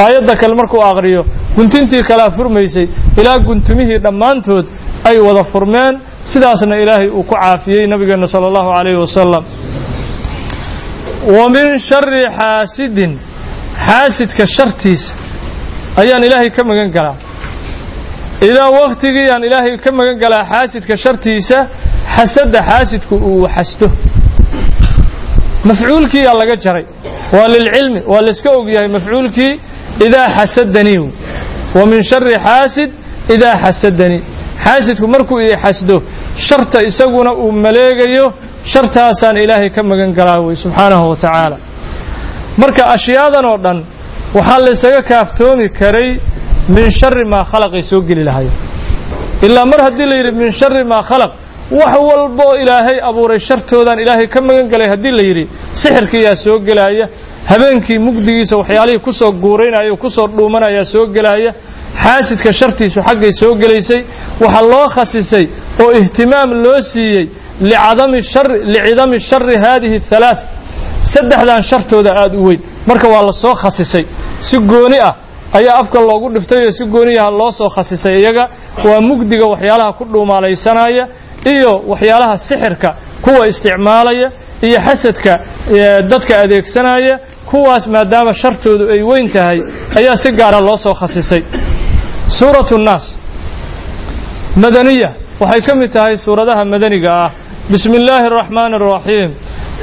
aayadda 0.04 0.34
kale 0.40 0.54
markuu 0.60 0.82
aqriyo 0.90 1.22
guntintii 1.56 2.02
kalea 2.10 2.30
furmaysay 2.38 2.86
ilaa 3.20 3.38
guntimihii 3.48 3.98
dhammaantood 4.06 4.66
ay 5.10 5.16
wada 5.28 5.44
furmeen. 5.52 5.94
Sidaasna 6.32 6.76
ilaahay 6.82 7.08
uu 7.18 7.22
ku 7.30 7.34
caafiyey 7.34 7.84
nabigeena 7.92 8.26
sala 8.34 8.46
allahu 8.50 8.68
calayhi 8.76 8.98
wasalam 9.04 9.42
wa 11.36 11.44
min 11.54 11.66
shari 11.88 12.22
xaasidin 12.38 13.12
xaasidka 13.88 14.44
shartiisa 14.56 15.12
ayaan 16.02 16.22
ilaahay 16.28 16.50
ka 16.56 16.62
magan 16.70 16.90
galaa. 16.96 17.16
Idaa 18.48 18.68
waktigii 18.80 19.28
aan 19.34 19.42
ilaahay 19.48 19.76
ka 19.84 19.90
magan 19.98 20.16
galaa 20.24 20.44
xaasidka 20.52 20.94
shartiisa 21.04 21.58
xasada 22.16 22.58
xaasidku 22.70 23.14
uu 23.30 23.46
xasdo 23.56 23.88
mafcuulkiiyaa 25.68 26.34
laga 26.42 26.56
jaray. 26.64 26.86
Waa 27.36 27.48
lilcilmi 27.54 28.00
waa 28.12 28.22
layska 28.26 28.50
ogyahay 28.60 28.88
mafcuulkii 28.96 29.52
idaa 30.06 30.26
xasadanii 30.36 30.98
wa 31.76 31.86
min 31.90 32.00
shari 32.10 32.34
xaasid 32.46 32.90
idaa 33.34 33.54
xasadanii 33.64 34.22
xaasidku 34.64 35.06
markuu 35.14 35.38
ii 35.40 35.56
xasdo 35.64 35.96
sharta 36.48 36.78
isaguna 36.90 37.30
uu 37.42 37.52
maleegayo 37.64 38.26
shartaasaan 38.72 39.36
ilaahay 39.44 39.70
ka 39.76 39.82
magan 39.90 40.10
galaa 40.18 40.40
wey 40.46 40.56
subxaanahu 40.64 41.08
wa 41.10 41.16
tacaala 41.16 41.56
marka 42.62 42.82
ashyaadan 42.96 43.44
oo 43.52 43.58
dhan 43.64 43.78
waxaa 44.36 44.60
laysaga 44.66 45.00
kaaftoomi 45.10 45.66
karay 45.80 46.10
min 46.76 46.86
shari 47.00 47.24
maa 47.32 47.44
khalaqay 47.52 47.82
soo 47.90 48.00
geli 48.08 48.24
lahayo 48.28 48.52
ilaa 49.46 49.66
mar 49.72 49.80
haddii 49.86 50.06
la 50.10 50.16
yidhi 50.20 50.32
min 50.42 50.50
shari 50.60 50.82
maa 50.92 51.02
khalaq 51.10 51.32
wax 51.80 51.94
walboo 52.08 52.52
ilaahay 52.62 52.98
abuuray 53.10 53.40
shartoodaan 53.48 53.98
ilaahay 54.04 54.26
ka 54.34 54.40
magan 54.48 54.66
galay 54.72 54.88
haddii 54.94 55.14
la 55.18 55.22
yidhi 55.28 55.44
sixirkiyaa 55.82 56.36
soo 56.44 56.56
gelaya 56.68 57.06
habeenkii 57.50 57.98
mugdigiisa 58.06 58.54
waxyaalihii 58.60 59.02
ku 59.06 59.12
soo 59.20 59.30
guuraynaya 59.42 59.92
o 59.94 59.96
ku 60.04 60.08
soo 60.16 60.26
dhuumanayaa 60.36 60.84
soo 60.94 61.06
gelaya 61.16 61.50
xaasidka 62.04 62.50
shartiisu 62.60 63.00
xaggay 63.08 63.32
soo 63.40 63.52
gelaysay 63.62 64.00
waxaa 64.42 64.64
loo 64.72 64.86
khasisay 64.96 65.44
oo 65.84 65.90
ihtimaam 66.00 66.50
loo 66.64 66.78
siiyey 66.92 67.24
licadami 68.72 69.18
shari 69.30 69.54
haadihi 69.64 69.98
halaath 70.10 70.40
saddexdan 71.12 71.62
shartooda 71.70 72.10
aada 72.22 72.36
u 72.38 72.44
weyn. 72.48 72.60
Marka 72.88 73.06
waa 73.08 73.22
la 73.28 73.32
soo 73.42 73.54
khasisay. 73.62 74.04
Si 74.48 74.56
gooni 74.58 74.98
ah 75.08 75.14
ayaa 75.58 75.76
afka 75.82 75.98
loogu 76.00 76.28
dhiftay 76.34 76.60
oo 76.66 76.72
si 76.78 76.84
gooniyaha 76.94 77.30
loo 77.40 77.50
soo 77.58 77.68
khasisay. 77.76 78.14
Iyaga 78.22 78.44
waa 78.84 79.00
mugdiga 79.08 79.46
waxyaalaha 79.52 79.92
ku 79.98 80.04
dhuumaalaysanaya 80.12 81.04
iyo 81.54 81.72
waxyaalaha 81.92 82.36
sixirka 82.48 82.88
kuwa 83.24 83.42
isticmaalaya 83.50 84.28
iyo 84.66 84.78
xasadka 84.86 85.32
dadka 86.10 86.32
adeegsanaya. 86.44 87.14
Kuwaas 87.50 87.86
maadaama 87.94 88.32
shartoodu 88.34 88.84
ay 88.94 89.02
weyn 89.10 89.28
tahay 89.32 89.58
ayaa 89.98 90.16
si 90.22 90.30
gaara 90.38 90.60
loo 90.60 90.76
soo 90.84 90.94
khasisay. 91.00 91.42
Suuratu 92.38 92.78
nnaas 92.78 93.04
madaniya. 94.56 95.10
Waxay 95.40 95.60
ka 95.66 95.72
mid 95.80 95.90
tahay 95.92 96.16
suuradaha 96.16 96.64
madaniga 96.64 97.10
ah. 97.24 97.30
Bismi 97.70 97.96
illaahi 98.00 98.26
araxmaani 98.30 98.74
araxiim 98.80 99.30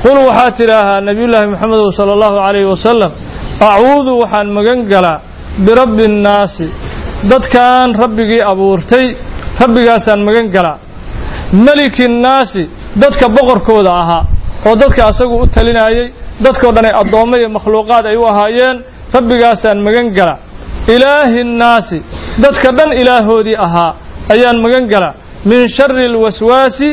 qul 0.03 0.17
waxaad 0.27 0.53
tidhaahaa 0.59 0.99
nebiyullaahi 1.09 1.47
moxamedow 1.53 1.87
sala 1.99 2.11
allahu 2.17 2.35
calayhi 2.45 2.67
wasalam 2.73 3.11
acuudu 3.69 4.11
waxaan 4.21 4.47
magan 4.57 4.79
galaa 4.93 5.17
birabbi 5.65 6.05
nnaasi 6.15 6.67
dadkan 7.31 7.87
rabbigii 8.03 8.41
abuurtay 8.51 9.05
rabbigaasaan 9.61 10.21
magan 10.27 10.47
galaa. 10.55 10.77
Meliki 11.65 12.05
nnaasi 12.15 12.63
dadka 13.03 13.25
boqorkooda 13.37 13.91
ahaa 14.01 14.23
oo 14.67 14.75
dadka 14.83 15.01
asagu 15.11 15.35
u 15.43 15.45
talinayay 15.55 16.05
dadkao 16.45 16.71
dhan 16.75 16.85
ay 16.89 16.93
addoommo 17.01 17.35
iyo 17.41 17.49
makhluuqaad 17.57 18.03
ay 18.11 18.17
u 18.21 18.23
ahaayeen 18.31 18.77
rabbigaasaan 19.15 19.77
magan 19.87 20.07
gala 20.17 20.35
ilaahi 20.95 21.39
nnaasi 21.51 21.97
dadka 22.43 22.67
dhan 22.77 22.89
ilaahoodii 23.01 23.57
ahaa 23.67 23.91
ayaan 24.33 24.57
magan 24.65 24.85
gala 24.93 25.09
min 25.49 25.61
shari 25.77 26.03
alwaswaasi 26.11 26.89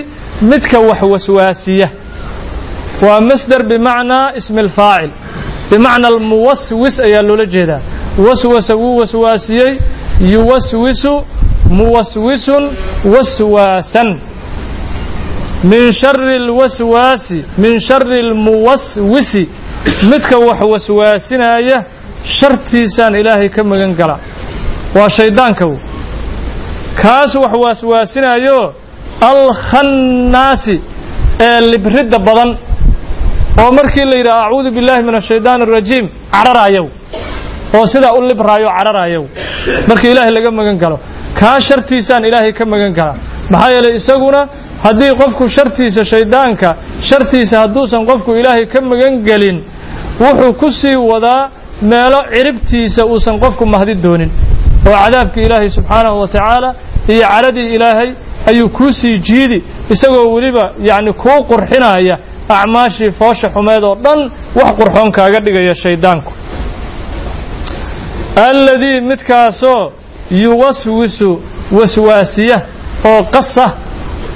midka 0.50 0.78
wax 0.88 1.00
waswaasiya 1.12 1.88
waa 3.06 3.20
masder 3.20 3.62
bimacnaa 3.70 4.32
ismi 4.36 4.60
alfaacil 4.60 5.10
bimacna 5.70 6.08
almuwaswis 6.08 7.00
ayaa 7.06 7.22
loola 7.22 7.46
jeedaa. 7.46 7.80
Waswasa 8.28 8.74
wuu 8.74 8.96
waswaasiyey 8.96 9.78
yuwaswisu 10.32 11.24
muwaswisun 11.70 12.64
waswaasan. 13.14 14.20
Min 15.64 15.92
shari 15.92 16.34
alwaswaasi 16.36 17.44
min 17.58 17.80
shari 17.80 18.18
almuwaswisi. 18.26 19.48
Midka 20.10 20.38
wax 20.38 20.60
waswaasinaya 20.72 21.84
shartiisaan 22.24 23.14
ilaahay 23.14 23.48
ka 23.48 23.64
magan 23.64 23.94
gala. 23.94 24.18
Waa 24.94 25.10
shayddaanka 25.10 25.64
w 25.68 25.76
kaas 27.02 27.34
wax 27.34 27.52
waswaasinayo 27.64 28.74
alkhannaasi 29.30 30.80
ee 31.40 31.60
libridda 31.60 32.18
badan 32.18 32.56
oo 33.62 33.70
markii 33.78 34.04
la 34.10 34.16
yidhaha 34.20 34.40
acuudu 34.46 34.70
billahi 34.76 35.02
min 35.08 35.14
ashaydaani 35.20 35.62
arajiim 35.68 36.06
cararayow 36.34 36.86
oo 37.78 37.86
sidaa 37.92 38.12
u 38.18 38.20
libraayo 38.30 38.68
cararayow 38.78 39.24
markii 39.88 40.10
ilaahay 40.14 40.32
laga 40.38 40.50
magan 40.58 40.76
galo 40.82 40.98
kaa 41.40 41.56
shartiisaan 41.68 42.24
ilaahay 42.28 42.52
ka 42.58 42.64
magan 42.72 42.92
gala. 42.98 43.14
Maxaa 43.52 43.70
yeelay 43.74 43.94
isaguna 44.00 44.40
haddii 44.84 45.12
qofku 45.20 45.44
shartiisa 45.56 46.02
shayddaanka 46.12 46.68
shartiisa 47.08 47.54
hadduusan 47.62 48.02
qofku 48.10 48.30
ilaahay 48.40 48.66
ka 48.72 48.80
magan 48.90 49.14
gelin 49.28 49.56
wuxuu 50.24 50.52
ku 50.60 50.68
sii 50.80 50.96
wadaa 51.12 51.42
meelo 51.90 52.18
ciribtiisa 52.34 53.02
uusan 53.12 53.36
qofku 53.44 53.64
mahdi 53.74 53.94
doonin. 54.04 54.30
oo 54.88 54.96
cadaabkii 55.04 55.42
ilaahay 55.48 55.70
subxaanahu 55.76 56.20
wa 56.22 56.28
tacaala 56.34 56.70
iyo 57.12 57.22
caradii 57.32 57.68
ilaahay 57.76 58.10
ayuu 58.50 58.68
kuu 58.76 58.92
sii 59.00 59.18
jiidi 59.28 59.58
isagoo 59.94 60.26
weliba 60.34 60.64
yacni 60.88 61.12
kuu 61.22 61.38
qurxinaya 61.50 62.16
acmaashii 62.48 63.10
foosha 63.18 63.48
xumeed 63.54 63.82
oo 63.84 63.94
dhan 64.04 64.20
wax 64.58 64.70
qurxoon 64.78 65.10
kaaga 65.18 65.40
dhigaya 65.46 65.74
shayddaanku 65.84 66.32
alladii 68.48 69.00
midkaasoo 69.00 69.92
yuwaswisu 70.42 71.30
waswaasiya 71.78 72.56
oo 73.10 73.22
qasa 73.34 73.66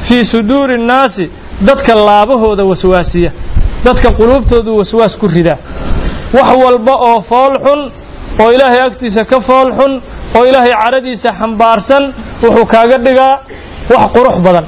fii 0.08 0.24
suduuri 0.24 0.78
nnaasi 0.82 1.30
dadka 1.68 1.94
laabahooda 1.94 2.64
waswaasiya. 2.64 3.30
Dadka 3.84 4.10
quluubtoodu 4.10 4.76
waswaas 4.76 5.16
ku 5.18 5.26
ridaa 5.26 5.58
wax 6.34 6.48
walba 6.64 6.94
oo 6.94 7.20
fool 7.28 7.52
xun 7.64 7.80
oo 8.42 8.50
ilaahay 8.52 8.80
agtiisa 8.86 9.24
ka 9.24 9.40
fool 9.40 9.68
xun 9.78 9.92
oo 10.36 10.44
ilaahay 10.46 10.72
caradiisa 10.82 11.28
xambaarsan 11.40 12.04
wuxuu 12.42 12.66
kaaga 12.66 12.96
dhigaa 13.06 13.34
wax 13.94 14.02
qurux 14.14 14.36
badan. 14.46 14.66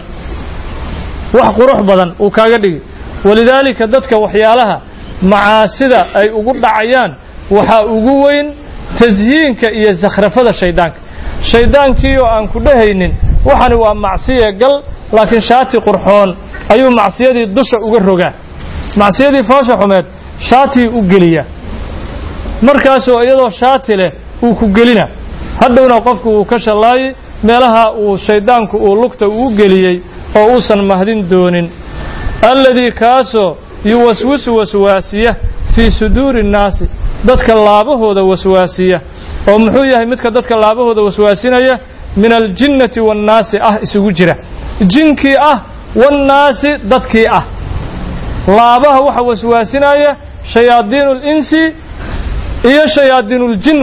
Wax 1.38 1.48
qurux 1.58 1.78
badan 1.88 2.14
uu 2.20 2.30
kaaga 2.30 2.58
dhigi 2.58 2.80
walidaalika 3.24 3.86
dadka 3.86 4.16
waxyaalaha 4.24 4.80
macaasida 5.22 6.00
ay 6.14 6.28
ugu 6.38 6.52
dhacayaan 6.62 7.10
waxaa 7.50 7.82
ugu 7.96 8.22
weyn 8.24 8.46
tasyiinka 8.98 9.66
iyo 9.72 9.94
sakhrafada 10.02 10.52
shayddaanka 11.50 12.08
oo 12.22 12.26
aan 12.34 12.48
ku 12.48 12.58
dhehaynin 12.60 13.12
waxani 13.44 13.74
waa 13.84 13.94
macsiye 13.94 14.52
gal 14.60 14.74
laakiin 15.12 15.42
shaati 15.42 15.76
qurxoon 15.86 16.36
ayuu 16.72 16.90
macsiyadii 16.90 17.46
dusha 17.46 17.76
uga 17.86 17.98
rogaa. 17.98 18.32
Macsiyadii 18.96 19.44
foosha 19.50 19.74
xumeed 19.80 20.04
shaatii 20.50 20.88
u 20.98 21.00
geliyaa 21.02 21.44
markaasoo 22.62 23.20
iyadoo 23.26 23.50
shaati 23.50 23.96
leh 23.96 24.12
uu 24.42 24.54
ku 24.54 24.66
gelina 24.68 25.08
hadhowna 25.62 26.00
qofku 26.00 26.28
uu 26.30 26.44
ka 26.44 26.58
shallaayay 26.58 27.14
meelaha 27.42 27.92
uu 27.92 28.16
shayddaanku 28.26 28.76
uu 28.76 28.94
lugta 29.02 29.26
uu 29.28 29.50
geliyey 29.56 30.00
oo 30.38 30.46
uusan 30.54 30.82
mahdin 30.90 31.28
doonin 31.30 31.70
alladii 32.50 32.92
kaasoo 32.92 33.56
yuwaswisu 33.84 34.54
waswaasiya 34.56 35.36
fii 35.74 35.90
suduuri 35.90 36.42
nnaasi 36.46 36.88
dadka 37.24 37.54
laabahooda 37.54 38.22
waswaasiya 38.22 39.00
oo 39.48 39.58
muxuu 39.58 39.84
yahay 39.92 40.06
midka 40.06 40.30
dadka 40.30 40.56
laabahooda 40.56 41.02
waswaasinaya 41.02 41.78
min 42.16 42.32
aljinnati 42.32 43.00
waannaasi 43.00 43.56
ah 43.62 43.78
isugu 43.82 44.12
jira. 44.12 44.34
Jinkii 44.86 45.36
ah 45.52 45.60
waannaasi 45.96 46.70
dadkii 46.84 47.26
ah. 47.32 47.42
Laabaha 48.46 49.00
waxa 49.00 49.22
waswaasinaya 49.24 50.16
shayaadiinu 50.52 51.14
linsi 51.14 51.62
iyo 52.70 52.86
shayaadiinuljin 52.94 53.80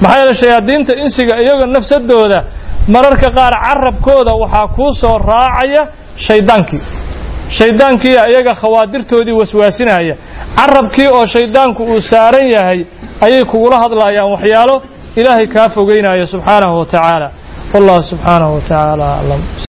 maxaa 0.00 0.18
yeele 0.18 0.34
shayaadiinta 0.34 0.94
insiga 0.94 1.36
iyaga 1.44 1.66
nafsadooda 1.66 2.44
mararka 2.88 3.30
qaar 3.30 3.52
carabkooda 3.64 4.32
waxaa 4.32 4.66
kuu 4.68 4.92
soo 5.00 5.18
raacaya 5.18 5.88
shaydaankii 6.16 6.80
shayddaankiia 7.50 8.22
iyaga 8.32 8.54
khawaadirtoodii 8.54 9.32
waswaasinaya 9.40 10.16
carabkii 10.56 11.06
oo 11.06 11.26
shayddaanku 11.26 11.82
uu 11.82 12.00
saaran 12.10 12.46
yahay 12.56 12.84
ayay 13.20 13.44
kugula 13.44 13.76
hadlayaan 13.82 14.30
waxyaalo 14.34 14.82
ilaahay 15.16 15.46
kaa 15.46 15.68
fogeynaya 15.68 16.26
subxaanahu 16.26 16.78
wa 16.78 16.86
tacaala. 16.86 17.30
Wallahu 17.74 18.02
subxaanahu 18.02 18.54
wa 18.54 18.60
tacaala 18.60 19.06
aclam 19.18 19.40